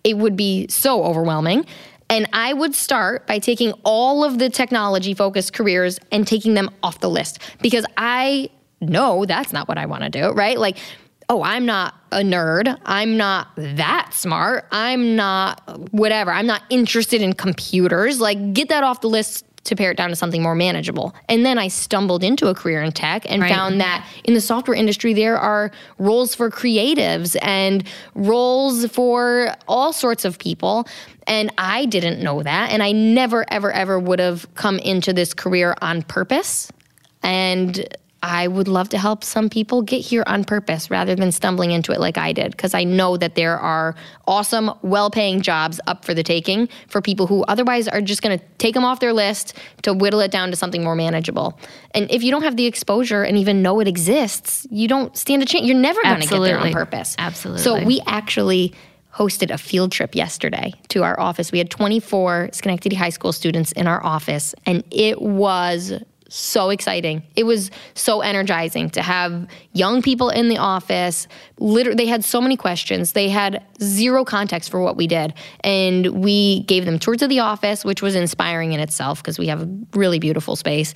it 0.03 0.17
would 0.17 0.35
be 0.35 0.67
so 0.67 1.03
overwhelming. 1.03 1.65
And 2.09 2.27
I 2.33 2.53
would 2.53 2.73
start 2.73 3.27
by 3.27 3.39
taking 3.39 3.71
all 3.83 4.23
of 4.23 4.39
the 4.39 4.49
technology 4.49 5.13
focused 5.13 5.53
careers 5.53 5.99
and 6.11 6.25
taking 6.25 6.55
them 6.55 6.69
off 6.81 6.99
the 6.99 7.09
list 7.09 7.39
because 7.61 7.85
I 7.97 8.49
know 8.81 9.25
that's 9.25 9.53
not 9.53 9.67
what 9.67 9.77
I 9.77 9.85
want 9.85 10.03
to 10.03 10.09
do, 10.09 10.31
right? 10.31 10.57
Like, 10.57 10.77
oh, 11.29 11.43
I'm 11.43 11.65
not 11.65 11.93
a 12.11 12.21
nerd. 12.21 12.75
I'm 12.85 13.15
not 13.15 13.49
that 13.55 14.13
smart. 14.13 14.65
I'm 14.71 15.15
not 15.15 15.93
whatever. 15.93 16.31
I'm 16.31 16.47
not 16.47 16.63
interested 16.69 17.21
in 17.21 17.33
computers. 17.33 18.19
Like, 18.19 18.53
get 18.53 18.69
that 18.69 18.83
off 18.83 19.01
the 19.01 19.09
list 19.09 19.45
to 19.65 19.75
pare 19.75 19.91
it 19.91 19.97
down 19.97 20.09
to 20.09 20.15
something 20.15 20.41
more 20.41 20.55
manageable. 20.55 21.13
And 21.27 21.45
then 21.45 21.57
I 21.57 21.67
stumbled 21.67 22.23
into 22.23 22.47
a 22.47 22.53
career 22.55 22.81
in 22.81 22.91
tech 22.91 23.25
and 23.29 23.41
Right. 23.41 23.53
found 23.53 23.81
that 23.81 24.05
in 24.23 24.33
the 24.33 24.41
software 24.41 24.75
industry, 24.75 25.13
there 25.13 25.37
are 25.37 25.71
roles 25.97 26.33
for 26.35 26.49
creatives 26.49 27.35
and 27.41 27.83
roles 28.15 28.85
for 28.87 29.53
all 29.67 29.93
sorts 29.93 30.25
of 30.25 30.39
people. 30.39 30.87
And 31.27 31.51
I 31.57 31.85
didn't 31.85 32.21
know 32.21 32.41
that. 32.41 32.71
And 32.71 32.81
I 32.81 32.91
never, 32.91 33.45
ever, 33.51 33.71
ever 33.71 33.99
would 33.99 34.19
have 34.19 34.53
come 34.55 34.79
into 34.79 35.13
this 35.13 35.33
career 35.33 35.75
on 35.81 36.01
purpose. 36.03 36.71
And 37.21 37.85
I 38.21 38.47
would 38.47 38.67
love 38.67 38.89
to 38.89 38.97
help 38.97 39.23
some 39.23 39.49
people 39.49 39.81
get 39.81 39.99
here 39.99 40.23
on 40.27 40.43
purpose 40.43 40.91
rather 40.91 41.15
than 41.15 41.31
stumbling 41.31 41.71
into 41.71 41.91
it 41.91 41.99
like 41.99 42.17
I 42.17 42.33
did, 42.33 42.51
because 42.51 42.73
I 42.73 42.83
know 42.83 43.15
that 43.17 43.35
there 43.35 43.57
are 43.57 43.95
awesome, 44.27 44.71
well 44.81 45.09
paying 45.09 45.41
jobs 45.41 45.79
up 45.87 46.03
for 46.03 46.13
the 46.13 46.23
taking 46.23 46.67
for 46.87 47.01
people 47.01 47.27
who 47.27 47.43
otherwise 47.43 47.87
are 47.87 48.01
just 48.01 48.21
going 48.21 48.37
to 48.37 48.45
take 48.57 48.73
them 48.73 48.83
off 48.83 48.99
their 48.99 49.13
list 49.13 49.57
to 49.83 49.93
whittle 49.93 50.19
it 50.19 50.31
down 50.31 50.49
to 50.51 50.57
something 50.57 50.83
more 50.83 50.95
manageable. 50.95 51.57
And 51.91 52.11
if 52.11 52.23
you 52.23 52.31
don't 52.31 52.43
have 52.43 52.57
the 52.57 52.65
exposure 52.65 53.23
and 53.23 53.37
even 53.37 53.61
know 53.61 53.79
it 53.79 53.87
exists, 53.87 54.67
you 54.69 54.87
don't 54.87 55.15
stand 55.15 55.41
a 55.41 55.45
chance. 55.45 55.65
You're 55.65 55.77
never 55.77 56.01
going 56.03 56.21
to 56.21 56.27
get 56.27 56.39
there 56.39 56.59
on 56.59 56.71
purpose. 56.73 57.15
Absolutely. 57.17 57.63
So 57.63 57.83
we 57.83 58.01
actually 58.05 58.73
hosted 59.13 59.49
a 59.51 59.57
field 59.57 59.91
trip 59.91 60.15
yesterday 60.15 60.73
to 60.89 61.03
our 61.03 61.19
office. 61.19 61.51
We 61.51 61.57
had 61.57 61.69
24 61.69 62.49
Schenectady 62.53 62.95
High 62.95 63.09
School 63.09 63.33
students 63.33 63.71
in 63.71 63.87
our 63.87 64.03
office, 64.05 64.53
and 64.65 64.83
it 64.91 65.21
was 65.21 65.93
so 66.29 66.69
exciting. 66.69 67.23
It 67.35 67.43
was 67.43 67.71
so 67.93 68.21
energizing 68.21 68.89
to 68.91 69.01
have 69.01 69.47
young 69.73 70.01
people 70.01 70.29
in 70.29 70.47
the 70.49 70.57
office. 70.57 71.27
Literally, 71.59 71.97
they 71.97 72.05
had 72.09 72.23
so 72.23 72.39
many 72.39 72.55
questions. 72.55 73.13
They 73.13 73.29
had 73.29 73.63
zero 73.81 74.23
context 74.23 74.69
for 74.69 74.79
what 74.81 74.95
we 74.95 75.07
did, 75.07 75.33
and 75.63 76.23
we 76.23 76.61
gave 76.63 76.85
them 76.85 76.99
tours 76.99 77.21
of 77.21 77.29
the 77.29 77.39
office, 77.39 77.83
which 77.83 78.01
was 78.01 78.15
inspiring 78.15 78.73
in 78.73 78.79
itself 78.79 79.21
because 79.21 79.37
we 79.37 79.47
have 79.47 79.61
a 79.61 79.69
really 79.93 80.19
beautiful 80.19 80.55
space 80.55 80.93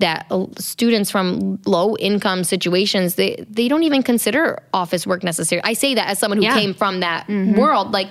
that 0.00 0.26
students 0.58 1.10
from 1.10 1.60
low 1.66 1.96
income 1.98 2.42
situations 2.42 3.14
they 3.14 3.44
they 3.48 3.68
don't 3.68 3.84
even 3.84 4.02
consider 4.02 4.60
office 4.72 5.06
work 5.06 5.22
necessary. 5.22 5.62
I 5.62 5.74
say 5.74 5.94
that 5.94 6.08
as 6.08 6.18
someone 6.18 6.38
who 6.38 6.44
Yeah. 6.44 6.58
came 6.58 6.74
from 6.74 7.00
that 7.00 7.28
mm-hmm. 7.28 7.58
world 7.58 7.92
like 7.92 8.08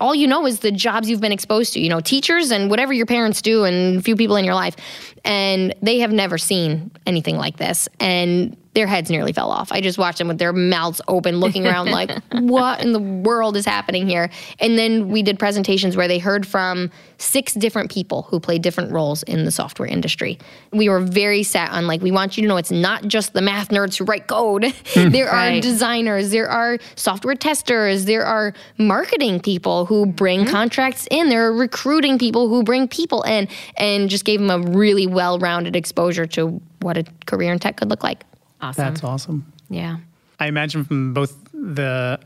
all 0.00 0.14
you 0.14 0.26
know 0.26 0.46
is 0.46 0.60
the 0.60 0.72
jobs 0.72 1.08
you've 1.08 1.20
been 1.20 1.32
exposed 1.32 1.74
to, 1.74 1.80
you 1.80 1.88
know, 1.88 2.00
teachers 2.00 2.50
and 2.50 2.70
whatever 2.70 2.92
your 2.92 3.06
parents 3.06 3.42
do 3.42 3.64
and 3.64 3.98
a 3.98 4.02
few 4.02 4.16
people 4.16 4.36
in 4.36 4.44
your 4.44 4.54
life. 4.54 4.76
And 5.24 5.74
they 5.82 5.98
have 5.98 6.12
never 6.12 6.38
seen 6.38 6.90
anything 7.06 7.36
like 7.36 7.58
this. 7.58 7.88
And 8.00 8.56
their 8.74 8.86
heads 8.86 9.10
nearly 9.10 9.32
fell 9.32 9.50
off. 9.50 9.72
I 9.72 9.80
just 9.80 9.98
watched 9.98 10.18
them 10.18 10.28
with 10.28 10.38
their 10.38 10.52
mouths 10.52 11.00
open, 11.08 11.40
looking 11.40 11.66
around 11.66 11.90
like, 11.90 12.10
what 12.32 12.80
in 12.80 12.92
the 12.92 13.00
world 13.00 13.56
is 13.56 13.66
happening 13.66 14.06
here? 14.06 14.30
And 14.60 14.78
then 14.78 15.08
we 15.08 15.22
did 15.22 15.38
presentations 15.40 15.96
where 15.96 16.06
they 16.06 16.18
heard 16.18 16.46
from 16.46 16.90
six 17.18 17.52
different 17.52 17.90
people 17.90 18.22
who 18.22 18.38
play 18.38 18.58
different 18.58 18.92
roles 18.92 19.24
in 19.24 19.44
the 19.44 19.50
software 19.50 19.88
industry. 19.88 20.38
We 20.72 20.88
were 20.88 21.00
very 21.00 21.42
set 21.42 21.70
on 21.70 21.88
like, 21.88 22.00
we 22.00 22.12
want 22.12 22.36
you 22.36 22.42
to 22.42 22.48
know 22.48 22.56
it's 22.58 22.70
not 22.70 23.08
just 23.08 23.32
the 23.32 23.42
math 23.42 23.70
nerds 23.70 23.96
who 23.96 24.04
write 24.04 24.28
code. 24.28 24.72
Hmm. 24.94 25.08
there 25.10 25.28
are 25.28 25.40
Right. 25.40 25.62
designers, 25.62 26.30
there 26.30 26.48
are 26.48 26.78
software 26.94 27.34
testers, 27.34 28.04
there 28.04 28.24
are 28.24 28.52
marketing 28.78 29.40
people 29.40 29.86
who 29.86 30.06
bring 30.06 30.44
hmm. 30.44 30.50
contracts 30.50 31.08
in, 31.10 31.28
there 31.28 31.46
are 31.46 31.52
recruiting 31.52 32.18
people 32.18 32.48
who 32.48 32.62
bring 32.62 32.86
people 32.86 33.22
in, 33.22 33.48
and 33.76 34.08
just 34.08 34.24
gave 34.24 34.38
them 34.38 34.50
a 34.50 34.58
really 34.70 35.06
well 35.06 35.38
rounded 35.38 35.74
exposure 35.74 36.26
to 36.26 36.60
what 36.82 36.96
a 36.96 37.04
career 37.26 37.52
in 37.52 37.58
tech 37.58 37.76
could 37.76 37.90
look 37.90 38.04
like. 38.04 38.24
Awesome. 38.60 38.84
That's 38.84 39.04
awesome. 39.04 39.52
yeah. 39.68 39.98
I 40.38 40.46
imagine 40.46 40.84
from 40.84 41.12
both 41.12 41.36
the 41.52 42.18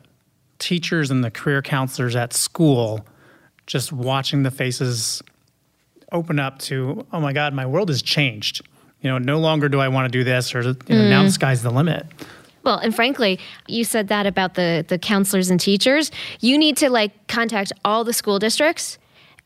teachers 0.58 1.10
and 1.10 1.24
the 1.24 1.30
career 1.30 1.62
counselors 1.62 2.14
at 2.14 2.32
school, 2.32 3.04
just 3.66 3.92
watching 3.92 4.44
the 4.44 4.50
faces 4.50 5.22
open 6.12 6.38
up 6.38 6.58
to, 6.60 7.04
oh 7.12 7.20
my 7.20 7.32
God, 7.32 7.54
my 7.54 7.66
world 7.66 7.88
has 7.88 8.02
changed. 8.02 8.62
You 9.00 9.10
know, 9.10 9.18
no 9.18 9.38
longer 9.38 9.68
do 9.68 9.80
I 9.80 9.88
want 9.88 10.10
to 10.10 10.18
do 10.18 10.24
this, 10.24 10.54
or 10.54 10.62
you 10.62 10.74
know, 10.88 11.08
now 11.08 11.22
the 11.22 11.26
mm-hmm. 11.26 11.28
sky's 11.28 11.62
the 11.62 11.70
limit. 11.70 12.06
Well, 12.62 12.78
and 12.78 12.94
frankly, 12.94 13.38
you 13.68 13.84
said 13.84 14.08
that 14.08 14.26
about 14.26 14.54
the 14.54 14.84
the 14.88 14.98
counselors 14.98 15.50
and 15.50 15.60
teachers. 15.60 16.10
You 16.40 16.56
need 16.56 16.78
to 16.78 16.88
like 16.88 17.26
contact 17.26 17.72
all 17.84 18.04
the 18.04 18.14
school 18.14 18.38
districts 18.38 18.96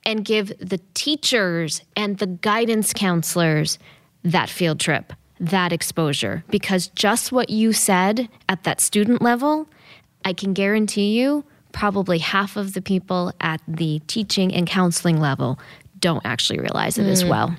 and 0.04 0.24
give 0.24 0.52
the 0.60 0.78
teachers 0.94 1.82
and 1.96 2.18
the 2.18 2.26
guidance 2.26 2.92
counselors 2.92 3.78
that 4.22 4.48
field 4.48 4.78
trip, 4.78 5.12
that 5.40 5.72
exposure 5.72 6.44
because 6.50 6.88
just 6.88 7.32
what 7.32 7.50
you 7.50 7.72
said 7.72 8.28
at 8.48 8.64
that 8.64 8.80
student 8.80 9.22
level, 9.22 9.68
I 10.24 10.32
can 10.32 10.52
guarantee 10.52 11.18
you 11.18 11.44
probably 11.72 12.18
half 12.18 12.56
of 12.56 12.74
the 12.74 12.82
people 12.82 13.32
at 13.40 13.60
the 13.68 14.00
teaching 14.06 14.52
and 14.54 14.66
counseling 14.66 15.20
level 15.20 15.58
don't 16.00 16.24
actually 16.24 16.58
realize 16.58 16.98
it 16.98 17.06
as 17.06 17.24
mm. 17.24 17.30
well. 17.30 17.56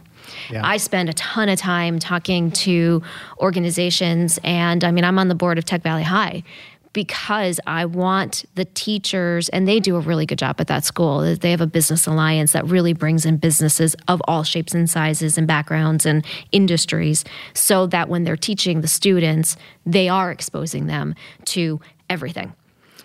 Yeah. 0.49 0.61
I 0.63 0.77
spend 0.77 1.09
a 1.09 1.13
ton 1.13 1.49
of 1.49 1.57
time 1.57 1.97
talking 1.99 2.51
to 2.51 3.01
organizations, 3.39 4.39
and 4.43 4.83
I 4.83 4.91
mean, 4.91 5.03
I'm 5.03 5.17
on 5.17 5.27
the 5.27 5.35
board 5.35 5.57
of 5.57 5.65
Tech 5.65 5.81
Valley 5.81 6.03
High 6.03 6.43
because 6.93 7.59
I 7.67 7.85
want 7.85 8.45
the 8.55 8.65
teachers, 8.65 9.49
and 9.49 9.67
they 9.67 9.79
do 9.79 9.95
a 9.95 9.99
really 9.99 10.25
good 10.25 10.39
job 10.39 10.59
at 10.59 10.67
that 10.67 10.85
school. 10.85 11.35
They 11.35 11.51
have 11.51 11.61
a 11.61 11.67
business 11.67 12.07
alliance 12.07 12.51
that 12.53 12.65
really 12.65 12.93
brings 12.93 13.25
in 13.25 13.37
businesses 13.37 13.95
of 14.07 14.21
all 14.27 14.43
shapes 14.43 14.73
and 14.73 14.89
sizes 14.89 15.37
and 15.37 15.47
backgrounds 15.47 16.05
and 16.05 16.25
industries 16.51 17.23
so 17.53 17.87
that 17.87 18.09
when 18.09 18.23
they're 18.23 18.37
teaching 18.37 18.81
the 18.81 18.87
students, 18.87 19.55
they 19.85 20.09
are 20.09 20.31
exposing 20.31 20.87
them 20.87 21.15
to 21.45 21.79
everything. 22.09 22.53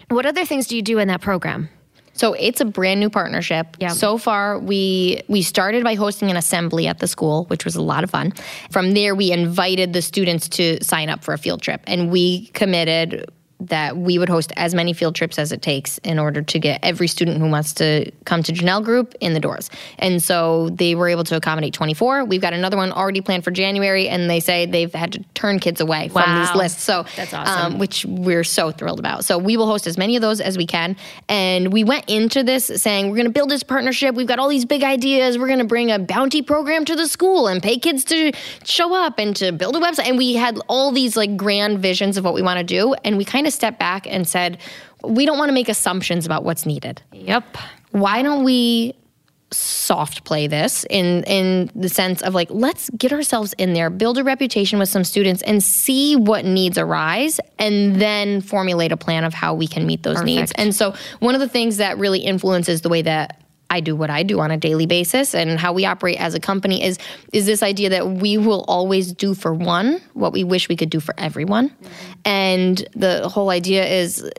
What 0.09 0.27
other 0.27 0.45
things 0.45 0.67
do 0.67 0.77
you 0.77 0.83
do 0.83 0.99
in 0.99 1.09
that 1.09 1.21
program? 1.21 1.69
So 2.15 2.33
it's 2.35 2.61
a 2.61 2.65
brand 2.65 3.01
new 3.01 3.11
partnership. 3.11 3.77
Yeah. 3.81 3.89
So 3.89 4.19
far, 4.19 4.59
we 4.59 5.21
we 5.29 5.43
started 5.43 5.83
by 5.83 5.97
hosting 5.97 6.31
an 6.31 6.37
assembly 6.37 6.87
at 6.87 7.01
the 7.01 7.09
school, 7.09 7.45
which 7.47 7.65
was 7.65 7.75
a 7.75 7.83
lot 7.83 8.05
of 8.05 8.11
fun. 8.11 8.33
From 8.71 8.93
there, 8.93 9.15
we 9.15 9.33
invited 9.33 9.93
the 9.93 10.01
students 10.01 10.49
to 10.51 10.83
sign 10.83 11.09
up 11.09 11.25
for 11.25 11.35
a 11.35 11.39
field 11.39 11.61
trip, 11.61 11.83
and 11.87 12.11
we 12.11 12.47
committed 12.49 13.29
that 13.61 13.97
we 13.97 14.19
would 14.19 14.29
host 14.29 14.53
as 14.57 14.75
many 14.75 14.93
field 14.93 15.15
trips 15.15 15.39
as 15.39 15.53
it 15.53 15.63
takes 15.63 15.99
in 15.99 16.19
order 16.19 16.43
to 16.43 16.59
get 16.59 16.81
every 16.83 17.07
student 17.09 17.39
who 17.39 17.49
wants 17.49 17.73
to 17.75 18.11
come 18.25 18.43
to 18.43 18.53
Jahnel 18.53 18.81
Group 18.83 19.15
in 19.21 19.33
the 19.33 19.41
doors. 19.41 19.71
And 19.99 20.23
so 20.23 20.71
they 20.71 20.95
were 20.95 21.09
able 21.09 21.25
to 21.25 21.37
accommodate 21.37 21.73
24. 21.73 22.25
We've 22.25 22.41
got 22.41 22.53
another 22.53 22.77
one 22.77 22.93
already 22.93 23.21
planned 23.21 23.45
for 23.45 23.51
January, 23.51 24.09
and 24.09 24.29
they 24.29 24.41
say 24.41 24.67
they've 24.67 24.93
had 24.93 25.13
to 25.13 25.25
turn 25.35 25.59
kids 25.61 25.81
away 25.81 26.09
from 26.09 26.39
these 26.41 26.55
lists. 26.55 26.83
So 26.83 27.05
That's 27.17 27.33
awesome. 27.33 27.75
um, 27.75 27.79
which 27.79 28.05
we're 28.07 28.45
so 28.45 28.71
thrilled 28.71 28.99
about. 28.99 29.25
So 29.25 29.39
we 29.39 29.57
will 29.57 29.67
host 29.67 29.87
as 29.87 29.97
many 29.97 30.17
of 30.17 30.23
those 30.23 30.41
as 30.41 30.59
we 30.59 30.67
can. 30.67 30.97
And 31.29 31.73
we 31.73 31.85
went 31.85 32.09
into 32.09 32.43
this 32.43 32.67
saying 32.67 33.09
we're 33.09 33.17
going 33.17 33.27
to 33.27 33.33
build 33.33 33.51
this 33.51 33.63
partnership. 33.63 34.15
We've 34.15 34.27
got 34.27 34.39
all 34.39 34.49
these 34.49 34.65
big 34.65 34.83
ideas. 34.83 35.39
We're 35.39 35.47
going 35.47 35.59
to 35.61 35.65
bring 35.65 35.91
a 35.91 35.99
bounty 35.99 36.43
program 36.43 36.85
to 36.87 36.97
the 36.97 37.07
school 37.07 37.47
and 37.47 37.63
pay 37.63 37.79
kids 37.79 38.05
to 38.07 38.33
show 38.65 38.95
up 38.95 39.19
and 39.19 39.35
to 39.37 39.53
build 39.53 39.77
a 39.77 39.81
website. 39.81 40.09
And 40.09 40.19
we 40.19 40.35
had 40.35 40.59
all 40.69 40.93
these 40.93 41.17
like 41.17 41.37
grand 41.37 41.79
visions 41.79 42.17
of 42.17 42.25
what 42.25 42.35
we 42.35 42.43
want 42.43 42.59
to 42.59 42.65
do. 42.65 42.95
And 43.05 43.17
we 43.17 43.25
kind 43.25 43.44
of 43.47 43.53
stepped 43.53 43.79
back 43.79 44.07
and 44.07 44.27
said, 44.27 44.59
we 45.03 45.27
don't 45.27 45.39
want 45.39 45.49
to 45.49 45.55
make 45.55 45.69
assumptions 45.69 46.27
about 46.27 46.45
what's 46.45 46.67
needed. 46.67 47.03
Yep. 47.13 47.57
why 47.93 48.23
don't 48.23 48.45
we 48.45 48.95
soft 49.55 50.25
play 50.25 50.47
this 50.47 50.85
in 50.91 51.23
in 51.25 51.71
the 51.77 51.89
sense 51.89 52.23
of 52.23 52.35
like 52.35 52.49
let's 52.51 52.91
get 52.91 53.13
ourselves 53.13 53.53
in 53.57 53.73
there 53.73 53.89
build 53.89 54.19
a 54.19 54.25
reputation 54.25 54.81
with 54.81 54.89
some 54.89 55.05
students 55.05 55.43
and 55.43 55.63
see 55.63 56.17
what 56.17 56.45
needs 56.45 56.77
arise 56.77 57.39
and 57.59 58.01
then 58.01 58.41
formulate 58.41 58.91
a 58.91 58.97
plan 58.97 59.23
of 59.23 59.33
how 59.33 59.55
we 59.55 59.69
can 59.69 59.87
meet 59.87 60.03
those 60.03 60.23
needs. 60.23 60.51
And 60.53 60.75
so 60.75 60.95
one 61.21 61.35
of 61.37 61.41
the 61.41 61.49
things 61.49 61.77
that 61.77 61.99
really 61.99 62.21
influences 62.21 62.81
the 62.81 62.89
way 62.89 63.03
that 63.03 63.44
I 63.75 63.81
do 63.81 63.97
what 63.97 64.09
I 64.09 64.23
do 64.23 64.39
on 64.41 64.51
a 64.51 64.57
daily 64.57 64.87
basis 64.87 65.35
and 65.35 65.59
how 65.59 65.73
we 65.73 65.85
operate 65.85 66.19
as 66.21 66.35
a 66.35 66.41
company 66.41 66.85
is 66.85 66.97
is 67.33 67.45
this 67.47 67.63
idea 67.63 67.91
that 67.91 68.09
we 68.09 68.39
will 68.39 68.65
always 68.69 69.13
do 69.13 69.35
for 69.35 69.53
one 69.53 70.01
what 70.13 70.33
we 70.33 70.45
wish 70.45 70.69
we 70.69 70.77
could 70.77 70.91
do 70.91 71.01
for 71.01 71.15
everyone. 71.19 71.75
And 72.25 72.87
the 72.95 73.29
whole 73.29 73.51
idea 73.51 73.85
is 73.85 74.31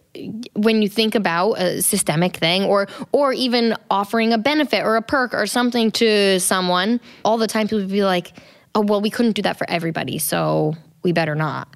when 0.54 0.82
you 0.82 0.88
think 0.88 1.16
about 1.16 1.54
a 1.54 1.82
systemic 1.82 2.38
thing 2.38 2.64
or 2.64 2.88
or 3.12 3.34
even 3.34 3.76
offering 3.90 4.32
a 4.32 4.38
benefit 4.38 4.84
or 4.86 4.96
a 4.96 5.02
perk 5.02 5.34
or 5.34 5.46
something 5.48 5.92
to 5.92 6.40
someone, 6.40 7.02
all 7.26 7.38
the 7.38 7.48
time 7.48 7.68
people 7.68 7.86
be 7.86 8.06
like, 8.06 8.32
"Oh, 8.74 8.82
well, 8.82 9.02
we 9.02 9.10
couldn't 9.10 9.34
do 9.34 9.42
that 9.42 9.58
for 9.58 9.70
everybody, 9.70 10.18
so 10.18 10.76
we 11.04 11.12
better 11.12 11.36
not." 11.36 11.75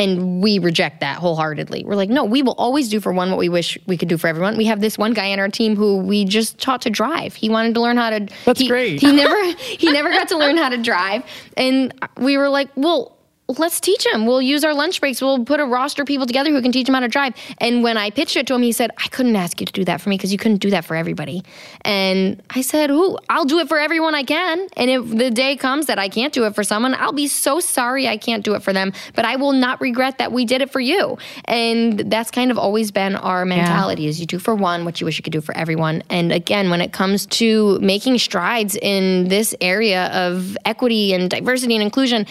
And 0.00 0.42
we 0.42 0.58
reject 0.58 1.00
that 1.00 1.18
wholeheartedly. 1.18 1.84
We're 1.84 1.94
like, 1.94 2.08
no, 2.08 2.24
we 2.24 2.42
will 2.42 2.54
always 2.54 2.88
do 2.88 3.00
for 3.00 3.12
one 3.12 3.28
what 3.28 3.38
we 3.38 3.50
wish 3.50 3.76
we 3.86 3.98
could 3.98 4.08
do 4.08 4.16
for 4.16 4.28
everyone. 4.28 4.56
We 4.56 4.64
have 4.64 4.80
this 4.80 4.96
one 4.96 5.12
guy 5.12 5.30
on 5.30 5.38
our 5.38 5.50
team 5.50 5.76
who 5.76 5.98
we 5.98 6.24
just 6.24 6.58
taught 6.58 6.80
to 6.82 6.90
drive. 6.90 7.34
He 7.34 7.50
wanted 7.50 7.74
to 7.74 7.82
learn 7.82 7.98
how 7.98 8.08
to. 8.08 8.26
That's 8.46 8.60
he- 8.60 8.66
great. 8.68 8.98
He 9.00 9.12
never 9.12 9.52
he 9.58 9.92
never 9.92 10.08
got 10.10 10.28
to 10.28 10.38
learn 10.38 10.56
how 10.56 10.70
to 10.70 10.78
drive, 10.78 11.22
and 11.56 11.94
we 12.16 12.36
were 12.38 12.48
like, 12.48 12.70
well. 12.76 13.16
Let's 13.58 13.80
teach 13.80 14.06
him. 14.06 14.26
We'll 14.26 14.42
use 14.42 14.64
our 14.64 14.74
lunch 14.74 15.00
breaks. 15.00 15.20
We'll 15.20 15.44
put 15.44 15.60
a 15.60 15.64
roster 15.64 16.02
of 16.02 16.08
people 16.08 16.26
together 16.26 16.50
who 16.50 16.62
can 16.62 16.72
teach 16.72 16.88
him 16.88 16.94
how 16.94 17.00
to 17.00 17.08
drive. 17.08 17.34
And 17.58 17.82
when 17.82 17.96
I 17.96 18.10
pitched 18.10 18.36
it 18.36 18.46
to 18.48 18.54
him, 18.54 18.62
he 18.62 18.72
said, 18.72 18.90
I 18.98 19.08
couldn't 19.08 19.36
ask 19.36 19.60
you 19.60 19.66
to 19.66 19.72
do 19.72 19.84
that 19.84 20.00
for 20.00 20.08
me 20.08 20.16
because 20.16 20.32
you 20.32 20.38
couldn't 20.38 20.58
do 20.58 20.70
that 20.70 20.84
for 20.84 20.94
everybody. 20.96 21.42
And 21.82 22.42
I 22.50 22.62
said, 22.62 22.90
Ooh, 22.90 23.18
I'll 23.28 23.44
do 23.44 23.58
it 23.58 23.68
for 23.68 23.78
everyone 23.78 24.14
I 24.14 24.22
can. 24.22 24.68
And 24.76 24.90
if 24.90 25.08
the 25.08 25.30
day 25.30 25.56
comes 25.56 25.86
that 25.86 25.98
I 25.98 26.08
can't 26.08 26.32
do 26.32 26.44
it 26.44 26.54
for 26.54 26.64
someone, 26.64 26.94
I'll 26.94 27.12
be 27.12 27.26
so 27.26 27.60
sorry 27.60 28.08
I 28.08 28.16
can't 28.16 28.44
do 28.44 28.54
it 28.54 28.62
for 28.62 28.72
them, 28.72 28.92
but 29.14 29.24
I 29.24 29.36
will 29.36 29.52
not 29.52 29.80
regret 29.80 30.18
that 30.18 30.32
we 30.32 30.44
did 30.44 30.62
it 30.62 30.70
for 30.70 30.80
you. 30.80 31.18
And 31.46 31.98
that's 32.10 32.30
kind 32.30 32.50
of 32.50 32.58
always 32.58 32.90
been 32.90 33.16
our 33.16 33.44
mentality 33.44 34.06
is 34.06 34.20
you 34.20 34.26
do 34.26 34.38
for 34.38 34.54
one 34.54 34.84
what 34.84 35.00
you 35.00 35.04
wish 35.04 35.18
you 35.18 35.22
could 35.22 35.32
do 35.32 35.40
for 35.40 35.56
everyone. 35.56 36.02
And 36.10 36.32
again, 36.32 36.70
when 36.70 36.80
it 36.80 36.92
comes 36.92 37.26
to 37.26 37.78
making 37.80 38.18
strides 38.18 38.76
in 38.76 39.28
this 39.28 39.54
area 39.60 40.06
of 40.08 40.56
equity 40.64 41.12
and 41.12 41.30
diversity 41.30 41.74
and 41.74 41.82
inclusion, 41.82 42.26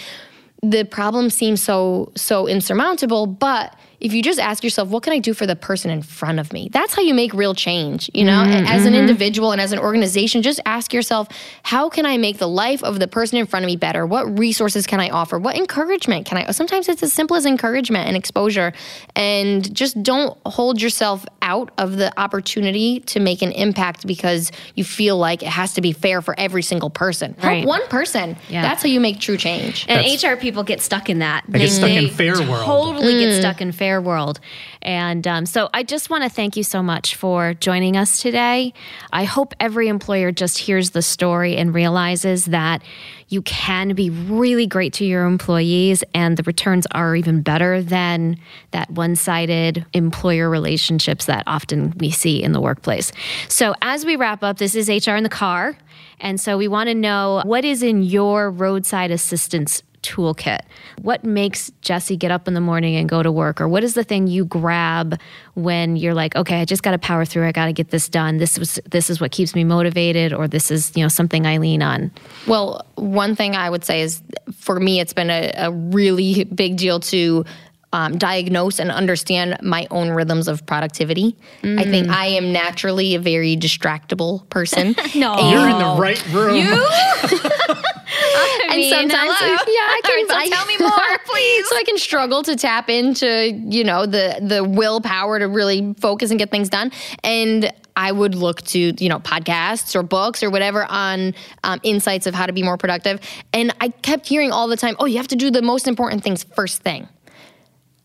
the 0.62 0.84
problem 0.84 1.30
seems 1.30 1.64
so 1.64 2.12
so 2.16 2.48
insurmountable 2.48 3.26
but 3.26 3.76
if 4.00 4.14
you 4.14 4.22
just 4.22 4.40
ask 4.40 4.64
yourself 4.64 4.90
what 4.90 5.04
can 5.04 5.14
i 5.14 5.20
do 5.20 5.34
for 5.34 5.46
the 5.46 5.56
person 5.56 5.92
in 5.92 6.02
front 6.02 6.40
of 6.40 6.54
me? 6.54 6.70
That's 6.72 6.94
how 6.94 7.02
you 7.02 7.14
make 7.14 7.34
real 7.34 7.54
change 7.54 8.10
you 8.14 8.26
know? 8.26 8.44
Mm-hmm. 8.44 8.66
as 8.68 8.86
an 8.86 8.96
individual 8.96 9.52
and 9.52 9.62
as 9.62 9.72
an 9.72 9.80
organization 9.80 10.42
just 10.42 10.60
ask 10.66 10.94
yourself 10.94 11.28
how 11.64 11.90
can 11.90 12.06
i 12.06 12.18
make 12.18 12.38
the 12.38 12.48
life 12.48 12.84
of 12.84 13.00
the 13.00 13.08
person 13.08 13.38
in 13.38 13.46
front 13.46 13.64
of 13.64 13.68
me 13.68 13.76
better? 13.76 14.06
What 14.06 14.40
resources 14.40 14.86
can 14.88 15.00
i 15.00 15.10
offer? 15.10 15.38
What 15.40 15.56
encouragement 15.56 16.26
can 16.26 16.38
i 16.38 16.52
sometimes 16.52 16.90
it's 16.90 17.04
as 17.04 17.14
simple 17.14 17.36
as 17.36 17.46
encouragement 17.46 18.08
and 18.08 18.16
exposure. 18.16 18.74
And 19.16 19.74
just 19.76 20.02
don't 20.04 20.38
hold 20.46 20.82
yourself 20.82 21.26
out 21.42 21.72
of 21.78 21.98
the 21.98 22.18
opportunity 22.20 23.00
to 23.02 23.20
make 23.20 23.42
an 23.42 23.52
impact 23.52 24.06
because 24.06 24.52
you 24.76 24.84
feel 24.84 25.18
like 25.18 25.42
it 25.42 25.50
has 25.50 25.74
to 25.74 25.82
be 25.82 25.92
fair 25.92 26.22
for 26.22 26.38
every 26.38 26.64
single 26.64 26.90
person. 26.90 27.36
Right. 27.42 27.58
Help 27.58 27.68
one 27.68 27.88
person. 27.88 28.38
Yeah. 28.50 28.62
that's 28.62 28.84
how 28.84 28.90
you 28.90 29.00
make 29.00 29.20
true 29.20 29.38
change. 29.38 29.86
And 29.88 30.06
that's, 30.06 30.24
hr 30.24 30.36
people 30.36 30.64
get 30.64 30.82
stuck 30.82 31.10
in 31.10 31.20
that. 31.20 31.44
They, 31.48 31.60
they 31.60 31.66
get 31.66 31.72
stuck 31.72 31.90
in 31.90 32.10
fair 32.10 32.36
world 32.48 32.66
totally 32.66 33.14
mm. 33.14 33.20
get 33.20 33.40
stuck 33.40 33.62
in 33.62 33.72
fair 33.72 33.89
world. 33.98 34.40
And 34.82 35.26
um, 35.28 35.46
so 35.46 35.70
I 35.74 35.84
just 35.84 36.10
want 36.10 36.24
to 36.24 36.30
thank 36.30 36.56
you 36.56 36.64
so 36.64 36.84
much 36.84 37.16
for 37.16 37.54
joining 37.56 37.98
us 37.98 38.22
today. 38.22 38.74
I 39.12 39.24
hope 39.24 39.54
every 39.60 39.88
employer 39.88 40.32
just 40.32 40.60
hears 40.60 40.92
the 40.92 41.02
story 41.02 41.58
and 41.58 41.74
realizes 41.74 42.46
that 42.46 42.84
you 43.30 43.42
can 43.44 43.94
be 43.94 44.10
really 44.10 44.68
great 44.68 44.94
to 44.94 45.06
your 45.06 45.26
employees 45.26 46.04
and 46.14 46.36
the 46.36 46.44
returns 46.44 46.88
are 46.92 47.16
even 47.16 47.42
better 47.42 47.82
than 47.82 48.38
that 48.72 48.90
one 48.92 49.16
sided 49.16 49.86
employer 49.94 50.50
relationships 50.50 51.26
that 51.26 51.44
often 51.48 51.94
we 51.98 52.12
see 52.12 52.42
in 52.42 52.52
the 52.52 52.62
workplace. 52.62 53.12
So, 53.48 53.74
as 53.82 54.06
we 54.06 54.16
wrap 54.16 54.44
up, 54.44 54.58
this 54.58 54.76
is 54.76 54.90
HR 54.90 55.12
in 55.12 55.24
the 55.24 55.30
car. 55.30 55.78
And 56.20 56.42
so, 56.42 56.58
we 56.58 56.68
want 56.68 56.88
to 56.90 56.96
know 56.96 57.42
what 57.46 57.64
is 57.64 57.84
in 57.84 58.04
your 58.04 58.50
roadside 58.50 59.12
assistance 59.12 59.84
toolkit? 60.02 60.62
What 61.02 61.24
makes 61.24 61.72
Jessie 61.82 62.18
get 62.18 62.32
up 62.32 62.48
in 62.48 62.54
the 62.54 62.62
morning 62.62 62.96
and 62.96 63.08
go 63.08 63.24
to 63.24 63.32
work? 63.32 63.62
Or 63.62 63.68
what 63.68 63.84
is 63.84 63.94
the 63.94 64.04
thing 64.04 64.28
you 64.28 64.46
grab 64.46 65.20
when 65.54 65.96
you're 65.96 66.14
like, 66.14 66.36
okay, 66.36 66.62
I 66.62 66.66
just 66.66 66.84
got 66.84 66.92
to 66.92 66.98
power 66.98 67.26
through. 67.26 67.48
I 67.48 67.52
got 67.52 67.66
to 67.66 67.74
get 67.74 67.90
this 67.90 68.10
done. 68.10 68.38
This 68.38 68.58
was 68.58 68.80
this 68.90 69.10
is 69.10 69.20
what 69.20 69.32
keeps 69.32 69.56
me 69.56 69.64
motivated, 69.64 70.34
or 70.34 70.48
this 70.48 70.72
is 70.72 70.96
you 70.96 71.04
know 71.04 71.10
something 71.10 71.46
I 71.46 71.58
lean 71.58 71.82
on. 71.82 72.12
Well, 72.48 72.86
one 72.96 73.36
thing 73.36 73.56
I 73.56 73.70
would 73.70 73.84
say 73.86 74.02
is 74.02 74.22
for 74.54 74.80
me, 74.80 75.00
it's 75.00 75.14
been 75.14 75.30
a, 75.30 75.52
a 75.56 75.72
really 75.72 76.44
big 76.46 76.78
deal 76.78 77.00
to 77.02 77.46
um, 77.92 78.18
diagnose 78.18 78.80
and 78.80 78.92
understand 78.92 79.58
my 79.62 79.88
own 79.90 80.10
rhythms 80.10 80.48
of 80.48 80.66
productivity. 80.66 81.36
Mm. 81.64 81.80
I 81.80 81.84
think 81.84 82.08
mm. 82.08 82.12
I 82.12 82.28
am 82.28 82.52
naturally 82.52 83.16
a 83.16 83.20
very 83.20 83.58
distractible 83.58 84.48
person. 84.50 84.96
no, 85.16 85.50
you're 85.50 85.70
in 85.70 85.78
the 85.78 85.96
right 85.98 86.24
room. 86.32 86.56
You. 86.56 87.50
I 87.70 88.76
mean, 88.76 88.94
and 88.94 89.10
sometimes, 89.12 89.34
hello. 89.38 89.52
yeah, 89.52 89.80
I 89.82 90.02
can. 90.04 90.30
so 90.30 90.36
I, 90.36 90.50
tell 90.50 90.66
me 90.66 90.78
more, 90.80 91.18
please. 91.26 91.70
so 91.70 91.78
I 91.78 91.84
can 91.84 91.98
struggle 91.98 92.44
to 92.44 92.56
tap 92.56 92.90
into, 92.90 93.52
you 93.54 93.84
know, 93.84 94.06
the 94.06 94.40
the 94.42 94.64
willpower 94.64 95.40
to 95.40 95.48
really 95.48 95.94
focus 96.00 96.32
and 96.32 96.40
get 96.40 96.52
things 96.52 96.70
done. 96.70 96.92
And 97.24 97.72
I 97.96 98.12
would 98.12 98.34
look 98.34 98.62
to, 98.64 98.80
you 98.80 99.10
know, 99.10 99.20
podcasts 99.20 99.96
or 99.96 100.04
books 100.04 100.42
or 100.42 100.50
whatever 100.50 100.86
on 100.90 101.36
um, 101.64 101.80
insights 101.84 102.28
of 102.28 102.34
how 102.34 102.46
to 102.46 102.54
be 102.54 102.64
more 102.64 102.78
productive. 102.78 103.20
And 103.52 103.76
I 103.82 103.90
kept 103.90 104.26
hearing 104.26 104.52
all 104.52 104.70
the 104.70 104.78
time, 104.78 104.96
oh, 105.00 105.06
you 105.06 105.18
have 105.18 105.28
to 105.30 105.36
do 105.36 105.52
the 105.52 105.62
most 105.62 105.88
important 105.88 106.24
things 106.24 106.44
first 106.44 106.82
thing 106.82 107.10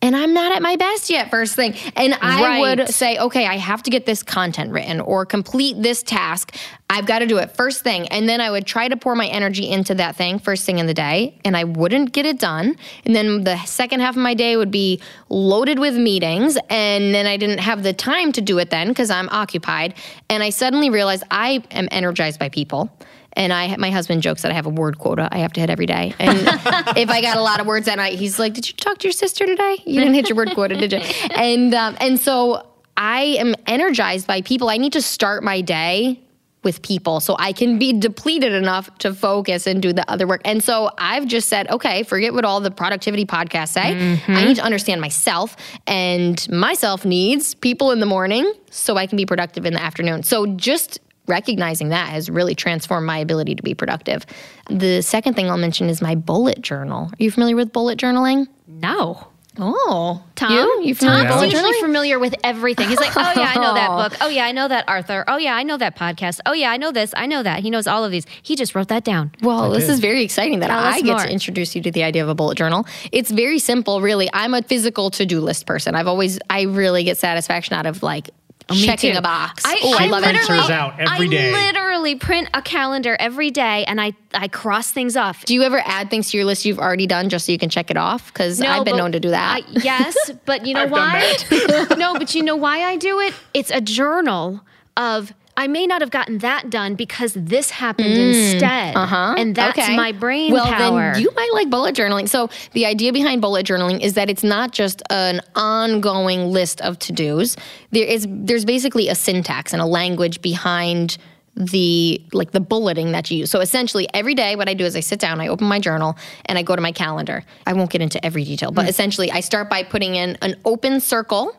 and 0.05 0.15
I'm 0.15 0.35
not 0.35 0.53
at 0.53 0.61
my 0.61 0.77
best 0.77 1.09
yet, 1.09 1.31
first 1.31 1.57
thing. 1.57 1.75
And 1.97 2.13
I 2.21 2.43
right. 2.43 2.61
would 2.61 2.89
say, 2.91 3.17
okay, 3.17 3.47
I 3.47 3.57
have 3.57 3.83
to 3.85 3.91
get 3.91 4.05
this 4.05 4.23
content 4.23 4.71
written 4.71 5.01
or 5.01 5.25
complete 5.25 5.81
this 5.81 6.03
task. 6.03 6.55
I've 6.91 7.07
got 7.07 7.21
to 7.21 7.27
do 7.27 7.39
it 7.39 7.53
first 7.53 7.83
thing. 7.83 8.07
And 8.09 8.29
then 8.29 8.39
I 8.43 8.51
would 8.51 8.67
try 8.67 8.87
to 8.87 8.99
pour 8.99 9.15
my 9.15 9.27
energy 9.27 9.67
into 9.67 9.95
that 9.95 10.15
thing 10.15 10.39
first 10.39 10.67
thing 10.67 10.79
in 10.79 10.87
the 10.87 10.93
day, 10.93 11.41
and 11.43 11.57
I 11.57 11.65
wouldn't 11.65 12.13
get 12.13 12.27
it 12.27 12.39
done. 12.39 12.77
And 13.07 13.17
then 13.17 13.45
the 13.45 13.57
second 13.65 14.01
half 14.01 14.15
of 14.15 14.23
my 14.23 14.35
day 14.35 14.59
would 14.59 14.71
be 14.71 15.01
loaded 15.31 15.79
with 15.79 15.97
meetings, 15.97 16.59
and 16.69 17.15
then 17.15 17.25
I 17.25 17.39
didn't 17.39 17.61
have 17.61 17.83
the 17.83 17.95
time 17.95 18.31
to 18.33 18.43
do 18.43 18.59
it 18.59 18.69
then 18.69 18.89
because 18.89 19.11
I'm 19.11 19.31
occupied. 19.31 19.95
And 20.29 20.43
I 20.43 20.51
suddenly 20.51 20.91
realized 20.91 21.25
I 21.31 21.65
am 21.71 21.89
energized 21.91 22.39
by 22.39 22.51
people. 22.51 22.91
And 23.37 23.53
I, 23.53 23.77
my 23.77 23.91
husband 23.91 24.23
jokes 24.23 24.43
that 24.43 24.53
I 24.53 24.55
have 24.55 24.67
a 24.67 24.71
word 24.71 24.99
quota 24.99 25.29
I 25.31 25.39
have 25.39 25.53
to 25.55 25.61
hit 25.61 25.71
every 25.71 25.87
day. 25.87 26.15
And 26.19 26.39
if 26.97 27.11
I 27.11 27.21
got 27.21 27.37
a 27.37 27.43
lot 27.43 27.61
of 27.61 27.67
words 27.67 27.87
that 27.87 27.97
night, 27.97 28.19
he's 28.19 28.39
like, 28.39 28.55
"Did 28.55 28.69
you 28.69 28.75
talk 28.75 28.99
to 28.99 29.05
your 29.09 29.13
sister 29.13 29.47
today? 29.47 29.79
You 29.85 30.01
didn't 30.01 30.15
hit 30.15 30.29
your 30.29 30.37
word 30.37 30.51
quota, 30.55 30.77
did 30.77 30.93
you?" 30.93 31.01
And 31.35 31.75
um, 31.75 31.97
and 32.01 32.19
so 32.19 32.67
I 32.97 33.23
am 33.39 33.55
energized 33.67 34.27
by 34.27 34.41
people. 34.43 34.69
I 34.69 34.77
need 34.77 34.93
to 34.93 35.03
start 35.03 35.43
my 35.43 35.61
day 35.61 36.21
with 36.65 36.83
people 36.83 37.21
so 37.21 37.37
I 37.39 37.53
can 37.53 37.79
be 37.79 37.93
depleted 37.93 38.53
enough 38.53 38.97
to 38.99 39.15
focus 39.15 39.67
and 39.67 39.83
do 39.83 39.93
the 39.93 40.11
other 40.11 40.27
work. 40.27 40.41
And 40.45 40.65
so 40.65 40.91
I've 40.99 41.27
just 41.27 41.49
said, 41.49 41.69
okay, 41.71 42.03
forget 42.03 42.33
what 42.33 42.45
all 42.45 42.61
the 42.61 42.71
productivity 42.71 43.27
podcasts 43.27 43.69
say. 43.69 43.95
Mm-hmm. 43.95 44.33
I 44.33 44.45
need 44.45 44.57
to 44.57 44.63
understand 44.63 45.01
myself, 45.01 45.57
and 45.87 46.51
myself 46.51 47.05
needs 47.05 47.55
people 47.55 47.91
in 47.91 48.01
the 48.01 48.07
morning 48.07 48.51
so 48.71 48.97
I 48.97 49.07
can 49.07 49.17
be 49.17 49.27
productive 49.27 49.67
in 49.67 49.75
the 49.75 49.83
afternoon. 49.83 50.23
So 50.23 50.47
just 50.47 51.01
recognizing 51.27 51.89
that 51.91 52.09
has 52.11 52.29
really 52.31 52.55
transformed 52.55 53.07
my 53.07 53.19
ability 53.19 53.55
to 53.55 53.63
be 53.63 53.75
productive. 53.75 54.27
The 54.69 55.03
second 55.03 55.35
thing 55.35 55.51
I'll 55.51 55.57
mention 55.57 55.89
is 55.89 56.03
my 56.03 56.15
bullet 56.15 56.61
journal. 56.61 57.07
Are 57.07 57.23
you 57.23 57.31
familiar 57.31 57.57
with 57.57 57.73
bullet 57.73 57.99
journaling? 57.99 58.47
No. 58.67 59.29
Oh, 59.57 60.21
Tom, 60.35 60.51
you? 60.51 60.83
You 60.83 60.95
familiar 60.97 61.29
Tom's 61.29 61.53
usually 61.53 61.81
familiar 61.81 62.19
with 62.19 62.35
everything. 62.43 62.89
He's 62.89 62.99
like, 62.99 63.17
oh 63.17 63.33
yeah, 63.37 63.53
I 63.55 63.61
know 63.61 63.75
that 63.75 63.89
book. 64.11 64.19
Oh 64.21 64.27
yeah, 64.29 64.45
I 64.47 64.51
know 64.51 64.67
that 64.67 64.85
Arthur. 64.89 65.25
Oh 65.29 65.37
yeah, 65.37 65.55
I 65.55 65.63
know 65.63 65.77
that 65.77 65.97
podcast. 65.97 66.41
Oh 66.45 66.53
yeah, 66.53 66.71
I 66.71 66.77
know 66.77 66.91
this. 66.91 67.15
I 67.17 67.27
know 67.27 67.41
that. 67.43 67.61
He 67.61 67.71
knows 67.71 67.87
all 67.87 68.05
of 68.05 68.11
these. 68.11 68.27
He 68.43 68.57
just 68.57 68.75
wrote 68.75 68.89
that 68.89 69.05
down. 69.05 69.31
Well, 69.43 69.71
this 69.71 69.89
is 69.89 70.01
very 70.01 70.25
exciting 70.25 70.59
that 70.61 70.69
Tell 70.69 70.79
I 70.79 71.01
get 71.03 71.07
more. 71.07 71.19
to 71.21 71.31
introduce 71.31 71.77
you 71.77 71.83
to 71.83 71.93
the 71.93 72.03
idea 72.03 72.25
of 72.25 72.29
a 72.29 72.35
bullet 72.35 72.59
journal. 72.59 72.85
It's 73.13 73.31
very 73.31 73.61
simple, 73.61 74.01
really. 74.01 74.29
I'm 74.33 74.55
a 74.55 74.63
physical 74.63 75.11
to 75.13 75.25
do 75.25 75.41
list 75.41 75.67
person. 75.67 75.95
I've 75.95 76.09
always, 76.09 76.41
I 76.51 76.63
really 76.63 77.05
get 77.05 77.17
satisfaction 77.17 77.75
out 77.75 77.87
of 77.87 78.03
like 78.03 78.31
Oh, 78.71 78.75
checking 78.75 79.15
a 79.15 79.21
box. 79.21 79.63
I, 79.67 79.81
oh, 79.83 79.97
I, 79.99 80.07
I 80.07 80.09
literally 80.09 80.73
out 80.73 80.99
every 80.99 81.29
day. 81.29 81.53
I 81.53 81.67
literally 81.67 82.15
print 82.15 82.49
a 82.55 82.63
calendar 82.63 83.15
every 83.21 83.51
day, 83.51 83.85
and 83.85 84.01
I 84.01 84.15
I 84.33 84.49
cross 84.49 84.91
things 84.91 85.17
off. 85.17 85.45
Do 85.45 85.53
you 85.53 85.63
ever 85.63 85.83
add 85.85 86.09
things 86.09 86.31
to 86.31 86.39
your 86.39 86.47
list 86.47 86.65
you've 86.65 86.79
already 86.79 87.07
done 87.07 87.29
just 87.29 87.45
so 87.45 87.53
you 87.53 87.59
can 87.59 87.69
check 87.69 87.91
it 87.91 87.99
off? 87.99 88.33
Because 88.33 88.61
no, 88.61 88.69
I've 88.69 88.85
been 88.85 88.97
known 88.97 89.13
to 89.13 89.21
do 89.21 89.31
that. 89.31 89.63
I, 89.63 89.81
yes, 89.83 90.31
but 90.47 90.67
you 90.67 90.73
know 90.75 90.87
why? 90.87 91.37
no, 91.99 92.15
but 92.15 92.35
you 92.35 92.43
know 92.43 92.57
why 92.57 92.85
I 92.85 92.97
do 92.97 93.21
it? 93.21 93.35
It's 93.53 93.71
a 93.71 93.83
journal 93.83 94.63
of 94.97 95.35
I 95.57 95.69
may 95.69 95.87
not 95.87 96.01
have 96.01 96.11
gotten 96.11 96.39
that 96.39 96.71
done 96.71 96.95
because 96.95 97.35
this 97.35 97.71
happened 97.71 98.17
mm, 98.17 98.53
instead. 98.53 98.97
Uh-huh. 98.97 99.35
And 99.39 99.55
that's 99.55 99.79
okay. 99.79 99.97
my 99.97 100.13
brain 100.13 100.53
well, 100.53 100.67
power. 100.67 101.13
then 101.13 101.23
you 101.23 101.31
might 101.35 101.51
like 101.53 101.71
bullet 101.71 101.95
journaling. 101.95 102.29
So 102.29 102.51
the 102.73 102.87
idea 102.87 103.13
behind 103.13 103.41
bullet 103.41 103.67
journaling 103.67 104.01
is 104.01 104.15
that 104.15 104.29
it's 104.29 104.43
not 104.43 104.73
just 104.73 105.03
an 105.11 105.41
ongoing 105.55 106.51
list 106.51 106.81
of 106.81 106.99
to-dos. 106.99 107.57
There 107.93 108.07
is 108.07 108.27
there's 108.29 108.65
basically 108.65 109.09
a 109.09 109.15
syntax 109.15 109.73
and 109.73 109.81
a 109.81 109.87
language 109.87 110.43
behind 110.43 111.19
the 111.57 112.21
like 112.33 112.51
the 112.51 112.61
bulleting 112.61 113.13
that 113.13 113.31
you 113.31 113.39
use. 113.39 113.51
So 113.51 113.61
essentially 113.61 114.09
every 114.13 114.35
day 114.35 114.57
what 114.57 114.69
I 114.69 114.75
do 114.75 114.85
is 114.85 114.97
I 114.97 115.01
sit 115.01 115.21
down, 115.21 115.41
I 115.41 115.49
open 115.49 115.69
my 115.69 115.79
journal 115.79 116.17
and 116.47 116.59
I 116.59 116.63
go 116.63 116.75
to 116.75 116.83
my 116.83 116.93
calendar. 116.93 117.45
I 117.67 117.75
won't 117.75 117.91
get 117.91 118.03
into 118.03 118.25
every 118.25 118.45
detail, 118.45 118.73
but 118.73 118.87
mm. 118.87 118.89
essentially 118.89 119.31
I 119.31 119.41
start 119.41 119.71
by 119.71 119.85
putting 119.85 120.17
in 120.17 120.37
an 120.43 120.57
open 120.65 121.01
circle 121.01 121.57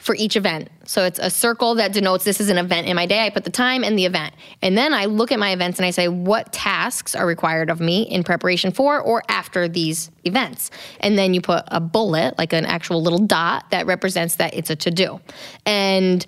for 0.00 0.14
each 0.14 0.34
event. 0.34 0.70
So 0.86 1.04
it's 1.04 1.18
a 1.18 1.28
circle 1.28 1.74
that 1.74 1.92
denotes 1.92 2.24
this 2.24 2.40
is 2.40 2.48
an 2.48 2.56
event 2.56 2.86
in 2.86 2.96
my 2.96 3.04
day. 3.04 3.24
I 3.26 3.30
put 3.30 3.44
the 3.44 3.50
time 3.50 3.84
and 3.84 3.98
the 3.98 4.06
event. 4.06 4.34
And 4.62 4.76
then 4.76 4.94
I 4.94 5.04
look 5.04 5.30
at 5.30 5.38
my 5.38 5.52
events 5.52 5.78
and 5.78 5.84
I 5.84 5.90
say, 5.90 6.08
what 6.08 6.52
tasks 6.52 7.14
are 7.14 7.26
required 7.26 7.68
of 7.68 7.80
me 7.80 8.02
in 8.02 8.24
preparation 8.24 8.72
for 8.72 8.98
or 8.98 9.22
after 9.28 9.68
these 9.68 10.10
events? 10.24 10.70
And 11.00 11.18
then 11.18 11.34
you 11.34 11.42
put 11.42 11.64
a 11.68 11.80
bullet, 11.80 12.38
like 12.38 12.54
an 12.54 12.64
actual 12.64 13.02
little 13.02 13.18
dot 13.18 13.70
that 13.70 13.86
represents 13.86 14.36
that 14.36 14.54
it's 14.54 14.70
a 14.70 14.76
to 14.76 14.90
do. 14.90 15.20
And 15.66 16.24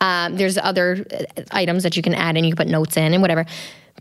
um, 0.00 0.36
there's 0.36 0.58
other 0.58 1.06
uh, 1.10 1.42
items 1.50 1.82
that 1.82 1.96
you 1.96 2.02
can 2.02 2.14
add 2.14 2.36
and 2.36 2.44
you 2.44 2.52
can 2.52 2.66
put 2.66 2.70
notes 2.70 2.96
in 2.98 3.14
and 3.14 3.22
whatever. 3.22 3.46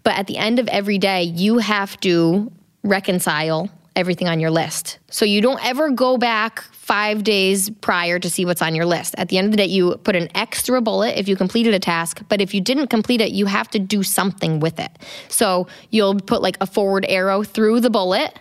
But 0.04 0.18
at 0.18 0.28
the 0.28 0.38
end 0.38 0.60
of 0.60 0.68
every 0.68 0.98
day, 0.98 1.24
you 1.24 1.60
have 1.60 1.98
to 2.02 2.52
reconcile 2.84 3.70
everything 3.96 4.28
on 4.28 4.42
your 4.42 4.52
list. 4.52 5.00
So 5.10 5.24
you 5.24 5.40
don't 5.40 5.64
ever 5.66 5.92
go 5.92 6.18
back 6.18 6.66
five 6.84 7.24
days 7.24 7.70
prior 7.70 8.20
to 8.20 8.30
see 8.30 8.44
what's 8.44 8.62
on 8.62 8.76
your 8.76 8.86
list. 8.86 9.16
At 9.18 9.30
the 9.30 9.38
end 9.38 9.46
of 9.46 9.52
the 9.52 9.58
day, 9.58 9.68
you 9.68 9.96
put 10.04 10.18
an 10.18 10.28
extra 10.36 10.82
bullet 10.82 11.18
if 11.18 11.30
you 11.30 11.38
completed 11.38 11.74
a 11.74 11.80
task, 11.80 12.22
but 12.28 12.42
if 12.42 12.54
you 12.54 12.60
didn't 12.60 12.88
complete 12.88 13.22
it, 13.22 13.32
you 13.32 13.46
have 13.46 13.70
to 13.70 13.80
do 13.80 14.04
something 14.04 14.60
with 14.60 14.82
it. 14.82 14.92
So 15.30 15.68
you'll 15.92 16.20
put 16.20 16.42
like 16.42 16.58
a 16.60 16.68
forward 16.68 17.06
arrow 17.08 17.42
through 17.42 17.80
the 17.80 17.90
bullet 17.90 18.38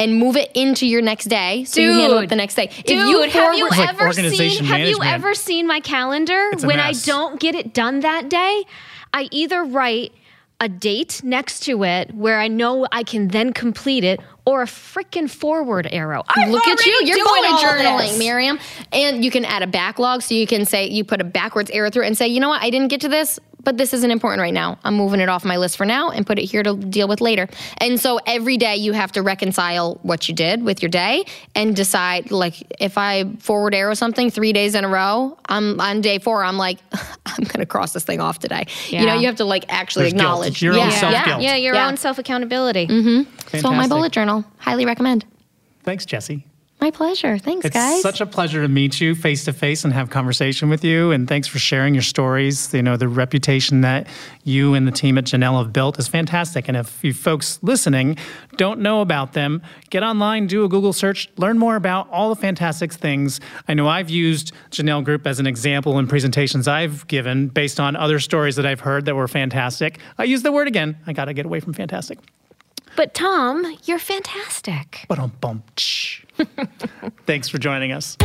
and 0.00 0.18
move 0.18 0.36
it 0.36 0.50
into 0.54 0.84
your 0.84 1.00
next 1.00 1.26
day 1.26 1.62
so 1.62 1.80
you 1.80 1.92
handle 1.92 2.18
it 2.18 2.28
the 2.28 2.34
next 2.34 2.56
day. 2.56 2.66
Dude, 2.66 3.30
have 3.30 3.54
you 3.56 3.66
It's 3.68 3.78
like 3.78 3.88
ever 3.88 4.06
organization 4.08 4.64
seen? 4.64 4.66
Have 4.66 4.88
you 4.88 4.98
ever 5.00 5.32
seen 5.34 5.68
my 5.68 5.78
calendar? 5.78 6.50
It's 6.52 6.64
a 6.64 6.66
when 6.66 6.80
I 6.80 6.90
don't 6.90 7.38
get 7.38 7.54
it 7.54 7.72
done 7.72 8.00
that 8.00 8.28
day, 8.28 8.64
I 9.14 9.28
either 9.30 9.62
write 9.62 10.12
a 10.60 10.68
date 10.68 11.22
next 11.22 11.60
to 11.64 11.84
it 11.84 12.14
where 12.14 12.40
I 12.40 12.48
know 12.48 12.86
I 12.90 13.02
can 13.02 13.28
then 13.28 13.52
complete 13.52 14.04
it, 14.04 14.20
or 14.46 14.62
a 14.62 14.66
freaking 14.66 15.28
forward 15.28 15.88
arrow. 15.90 16.22
I'm 16.28 16.50
Look 16.50 16.66
at 16.66 16.86
you. 16.86 16.92
You're 17.04 17.16
doing 17.16 17.24
bullet 17.24 17.60
journaling, 17.60 18.08
this. 18.10 18.18
Miriam. 18.18 18.58
And 18.92 19.24
you 19.24 19.30
can 19.30 19.44
add 19.44 19.62
a 19.62 19.66
backlog 19.66 20.22
so 20.22 20.34
you 20.34 20.46
can 20.46 20.64
say, 20.64 20.88
you 20.88 21.04
put 21.04 21.20
a 21.20 21.24
backwards 21.24 21.70
arrow 21.70 21.90
through 21.90 22.04
and 22.04 22.16
say, 22.16 22.28
you 22.28 22.40
know 22.40 22.48
what, 22.48 22.62
I 22.62 22.70
didn't 22.70 22.88
get 22.88 23.00
to 23.02 23.08
this, 23.08 23.40
but 23.66 23.76
this 23.78 23.92
isn't 23.92 24.12
important 24.12 24.40
right 24.40 24.54
now. 24.54 24.78
I'm 24.84 24.94
moving 24.94 25.18
it 25.18 25.28
off 25.28 25.44
my 25.44 25.56
list 25.56 25.76
for 25.76 25.84
now 25.84 26.10
and 26.10 26.24
put 26.24 26.38
it 26.38 26.44
here 26.44 26.62
to 26.62 26.76
deal 26.76 27.08
with 27.08 27.20
later. 27.20 27.48
And 27.78 27.98
so 27.98 28.20
every 28.24 28.56
day 28.58 28.76
you 28.76 28.92
have 28.92 29.10
to 29.12 29.22
reconcile 29.22 29.98
what 30.02 30.28
you 30.28 30.34
did 30.36 30.62
with 30.62 30.82
your 30.82 30.88
day 30.88 31.24
and 31.56 31.74
decide, 31.74 32.30
like, 32.30 32.54
if 32.80 32.96
I 32.96 33.24
forward 33.40 33.74
arrow 33.74 33.94
something 33.94 34.30
three 34.30 34.52
days 34.52 34.76
in 34.76 34.84
a 34.84 34.88
row, 34.88 35.36
I'm 35.48 35.80
on 35.80 36.00
day 36.00 36.20
four, 36.20 36.44
I'm 36.44 36.56
like, 36.58 36.78
I'm 37.26 37.42
going 37.42 37.58
to 37.58 37.66
cross 37.66 37.92
this 37.92 38.04
thing 38.04 38.20
off 38.20 38.38
today. 38.38 38.66
You 38.88 39.04
know, 39.04 39.14
you 39.14 39.26
have 39.26 39.36
to 39.36 39.44
like 39.44 39.64
actually 39.68 40.04
There's 40.04 40.12
acknowledge. 40.12 40.48
It's 40.52 40.62
your 40.62 40.74
own 40.74 40.78
yeah. 40.78 41.00
self-guilt. 41.00 41.42
Yeah, 41.42 41.56
your 41.56 41.74
Yeah. 41.74 41.88
own 41.88 41.96
self 41.96 42.20
accountability. 42.20 42.86
Mm-hmm. 42.86 43.58
So 43.58 43.72
my 43.72 43.88
bullet 43.88 44.12
journal, 44.12 44.44
highly 44.58 44.86
recommend. 44.86 45.24
Thanks, 45.82 46.06
Jessie. 46.06 46.46
My 46.78 46.90
pleasure. 46.90 47.38
Thanks, 47.38 47.64
It's 47.64 47.74
guys. 47.74 47.94
It's 47.94 48.02
such 48.02 48.20
a 48.20 48.26
pleasure 48.26 48.60
to 48.60 48.68
meet 48.68 49.00
you 49.00 49.14
face 49.14 49.46
to 49.46 49.54
face 49.54 49.82
and 49.84 49.94
have 49.94 50.10
conversation 50.10 50.68
with 50.68 50.84
you. 50.84 51.10
And 51.10 51.26
thanks 51.26 51.48
for 51.48 51.58
sharing 51.58 51.94
your 51.94 52.02
stories. 52.02 52.72
You 52.74 52.82
know, 52.82 52.98
the 52.98 53.08
reputation 53.08 53.80
that 53.80 54.06
you 54.44 54.74
and 54.74 54.86
the 54.86 54.92
team 54.92 55.16
at 55.16 55.24
Jahnel 55.24 55.56
have 55.56 55.72
built 55.72 55.98
is 55.98 56.06
fantastic. 56.06 56.68
And 56.68 56.76
if 56.76 57.02
you 57.02 57.14
folks 57.14 57.58
listening 57.62 58.18
don't 58.58 58.80
know 58.80 59.00
about 59.00 59.32
them, 59.32 59.62
get 59.88 60.02
online, 60.02 60.46
do 60.46 60.64
a 60.64 60.68
Google 60.68 60.92
search, 60.92 61.30
learn 61.38 61.58
more 61.58 61.76
about 61.76 62.10
all 62.10 62.28
the 62.28 62.40
fantastic 62.40 62.92
things. 62.92 63.40
I 63.66 63.72
know 63.72 63.88
I've 63.88 64.10
used 64.10 64.52
Jahnel 64.70 65.00
Group 65.00 65.26
as 65.26 65.40
an 65.40 65.46
example 65.46 65.98
in 65.98 66.06
presentations 66.06 66.68
I've 66.68 67.06
given 67.08 67.48
based 67.48 67.80
on 67.80 67.96
other 67.96 68.20
stories 68.20 68.54
that 68.56 68.66
I've 68.66 68.80
heard 68.80 69.06
that 69.06 69.14
were 69.14 69.28
fantastic. 69.28 69.98
I 70.18 70.24
use 70.24 70.42
the 70.42 70.52
word 70.52 70.68
again. 70.68 70.98
I 71.06 71.14
got 71.14 71.24
to 71.24 71.32
get 71.32 71.46
away 71.46 71.60
from 71.60 71.72
fantastic. 71.72 72.18
But 72.96 73.14
Tom, 73.14 73.76
you're 73.84 73.98
fantastic. 73.98 75.06
But 75.08 75.18
um 75.18 75.32
bum. 75.40 75.62
Thanks 77.26 77.48
for 77.48 77.58
joining 77.58 77.92
us. 77.92 78.16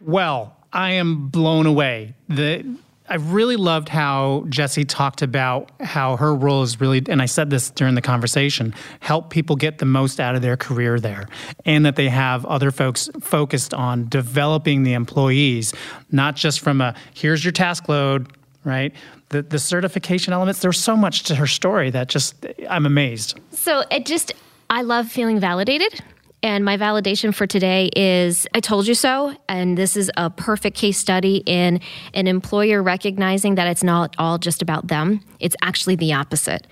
Well, 0.00 0.56
I 0.72 0.92
am 0.92 1.28
blown 1.28 1.66
away. 1.66 2.14
The 2.28 2.64
I 3.08 3.16
really 3.16 3.56
loved 3.56 3.90
how 3.90 4.46
Jessie 4.48 4.86
talked 4.86 5.20
about 5.20 5.70
how 5.80 6.16
her 6.16 6.34
role 6.34 6.62
is 6.62 6.80
really, 6.80 7.02
and 7.08 7.20
I 7.20 7.26
said 7.26 7.50
this 7.50 7.68
during 7.70 7.94
the 7.94 8.00
conversation, 8.00 8.74
help 9.00 9.28
people 9.28 9.54
get 9.54 9.78
the 9.78 9.84
most 9.84 10.18
out 10.18 10.34
of 10.34 10.40
their 10.40 10.56
career 10.56 10.98
there, 10.98 11.28
and 11.66 11.84
that 11.84 11.96
they 11.96 12.08
have 12.08 12.46
other 12.46 12.70
folks 12.70 13.10
focused 13.20 13.74
on 13.74 14.08
developing 14.08 14.84
the 14.84 14.94
employees, 14.94 15.74
not 16.10 16.36
just 16.36 16.60
from 16.60 16.80
a 16.80 16.94
here's 17.12 17.44
your 17.44 17.52
task 17.52 17.88
load, 17.88 18.32
right? 18.64 18.94
The 19.28 19.42
the 19.42 19.58
certification 19.58 20.32
elements. 20.32 20.60
There's 20.60 20.80
so 20.80 20.96
much 20.96 21.24
to 21.24 21.34
her 21.34 21.46
story 21.46 21.90
that 21.90 22.08
just 22.08 22.46
I'm 22.70 22.86
amazed. 22.86 23.38
So 23.50 23.84
it 23.90 24.06
just, 24.06 24.32
I 24.70 24.82
love 24.82 25.10
feeling 25.10 25.40
validated. 25.40 26.02
And 26.44 26.64
my 26.64 26.76
validation 26.76 27.32
for 27.32 27.46
today 27.46 27.88
is 27.94 28.48
I 28.52 28.58
told 28.58 28.88
you 28.88 28.94
so. 28.94 29.32
And 29.48 29.78
this 29.78 29.96
is 29.96 30.10
a 30.16 30.28
perfect 30.28 30.76
case 30.76 30.98
study 30.98 31.42
in 31.46 31.80
an 32.14 32.26
employer 32.26 32.82
recognizing 32.82 33.54
that 33.54 33.68
it's 33.68 33.84
not 33.84 34.16
all 34.18 34.38
just 34.38 34.60
about 34.60 34.88
them, 34.88 35.20
it's 35.38 35.54
actually 35.62 35.94
the 35.96 36.12
opposite. 36.14 36.66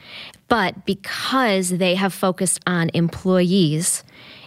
But 0.49 0.85
because 0.85 1.71
they 1.71 1.95
have 1.95 2.13
focused 2.13 2.59
on 2.67 2.91
employees, 2.95 4.03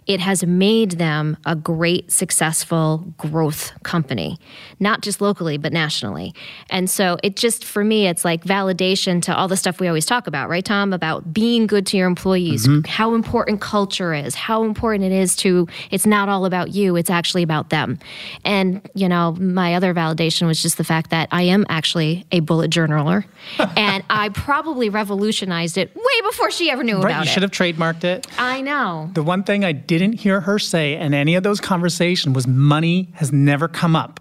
it 0.07 0.19
has 0.19 0.43
made 0.45 0.91
them 0.91 1.37
a 1.45 1.55
great, 1.55 2.11
successful 2.11 2.99
growth 3.17 3.71
company, 3.83 4.37
not 4.79 5.01
just 5.01 5.21
locally, 5.21 5.57
but 5.57 5.71
nationally. 5.71 6.33
And 6.69 6.89
so 6.89 7.17
it 7.23 7.35
just, 7.35 7.63
for 7.63 7.83
me, 7.83 8.07
it's 8.07 8.25
like 8.25 8.43
validation 8.43 9.21
to 9.23 9.35
all 9.35 9.47
the 9.47 9.57
stuff 9.57 9.79
we 9.79 9.87
always 9.87 10.05
talk 10.05 10.27
about, 10.27 10.49
right, 10.49 10.63
Tom? 10.65 10.93
About 10.93 11.33
being 11.33 11.67
good 11.67 11.85
to 11.87 11.97
your 11.97 12.07
employees, 12.07 12.67
mm-hmm. 12.67 12.87
how 12.89 13.13
important 13.15 13.61
culture 13.61 14.13
is, 14.13 14.35
how 14.35 14.63
important 14.63 15.05
it 15.05 15.11
is 15.11 15.35
to, 15.37 15.67
it's 15.91 16.05
not 16.05 16.29
all 16.29 16.45
about 16.45 16.73
you, 16.73 16.95
it's 16.95 17.09
actually 17.09 17.43
about 17.43 17.69
them. 17.69 17.99
And, 18.43 18.87
you 18.93 19.07
know, 19.07 19.33
my 19.33 19.75
other 19.75 19.93
validation 19.93 20.47
was 20.47 20.61
just 20.61 20.77
the 20.77 20.83
fact 20.83 21.09
that 21.11 21.29
I 21.31 21.43
am 21.43 21.65
actually 21.69 22.25
a 22.31 22.41
bullet 22.41 22.71
journaler. 22.71 23.25
and 23.77 24.03
I 24.09 24.29
probably 24.29 24.89
revolutionized 24.89 25.77
it 25.77 25.95
way 25.95 26.21
before 26.23 26.51
she 26.51 26.69
ever 26.71 26.83
knew 26.83 26.97
Right? 26.97 27.05
about 27.11 27.25
You 27.25 27.29
it. 27.29 27.33
should 27.33 27.43
have 27.43 27.51
trademarked 27.51 28.03
it. 28.03 28.27
I 28.37 28.61
know. 28.61 29.09
The 29.13 29.23
one 29.23 29.43
thing 29.43 29.63
I 29.65 29.71
didn't 29.97 30.19
hear 30.19 30.41
her 30.41 30.59
say 30.59 30.95
in 30.95 31.13
any 31.13 31.35
of 31.35 31.43
those 31.43 31.59
conversations 31.61 32.35
was 32.35 32.47
money 32.47 33.09
has 33.15 33.31
never 33.31 33.67
come 33.67 33.95
up. 33.95 34.19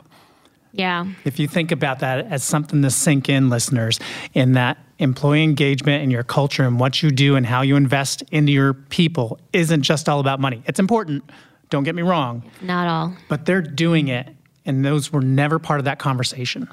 Yeah. 0.72 1.06
If 1.24 1.38
you 1.38 1.46
think 1.48 1.70
about 1.70 1.98
that 1.98 2.26
as 2.26 2.42
something 2.42 2.80
to 2.82 2.90
sink 2.90 3.28
in, 3.28 3.50
listeners, 3.50 4.00
in 4.32 4.52
that 4.52 4.78
employee 4.98 5.42
engagement 5.42 6.02
and 6.02 6.10
your 6.10 6.22
culture 6.22 6.62
and 6.64 6.80
what 6.80 7.02
you 7.02 7.10
do 7.10 7.36
and 7.36 7.44
how 7.44 7.60
you 7.62 7.76
invest 7.76 8.22
into 8.30 8.52
your 8.52 8.72
people 8.72 9.38
isn't 9.52 9.82
just 9.82 10.08
all 10.08 10.18
about 10.20 10.40
money. 10.40 10.62
It's 10.66 10.78
important, 10.80 11.24
don't 11.68 11.84
get 11.84 11.94
me 11.94 12.02
wrong, 12.02 12.42
Not 12.62 12.86
all. 12.88 13.16
but 13.28 13.44
they're 13.44 13.60
doing 13.62 14.08
it, 14.08 14.28
and 14.64 14.84
those 14.84 15.12
were 15.12 15.20
never 15.20 15.58
part 15.58 15.78
of 15.80 15.84
that 15.84 15.98
conversation. 15.98 16.68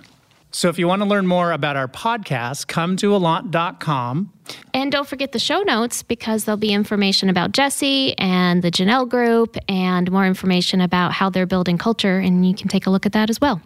So 0.52 0.70
if 0.70 0.80
you 0.80 0.88
want 0.88 1.02
to 1.02 1.08
learn 1.08 1.28
more 1.28 1.52
about 1.52 1.76
our 1.76 1.88
podcast, 1.88 2.68
come 2.68 2.96
to 2.98 3.12
alant.com. 3.12 4.32
And 4.74 4.92
don't 4.92 5.08
forget 5.08 5.32
the 5.32 5.40
show 5.40 5.62
notes 5.62 6.02
because 6.02 6.46
there'll 6.46 6.58
be 6.58 6.74
information 6.74 7.30
about 7.30 7.52
Jessie 7.52 8.18
and 8.18 8.64
the 8.64 8.72
Jahnel 8.72 9.06
group 9.06 9.58
and 9.68 10.12
more 10.12 10.26
information 10.26 10.82
about 10.82 11.12
how 11.14 11.30
they're 11.30 11.46
building 11.46 11.78
culture, 11.78 12.18
and 12.18 12.48
you 12.48 12.56
can 12.56 12.68
take 12.68 12.88
a 12.88 12.90
look 12.90 13.06
at 13.06 13.12
that 13.12 13.30
as 13.30 13.40
well. 13.40 13.62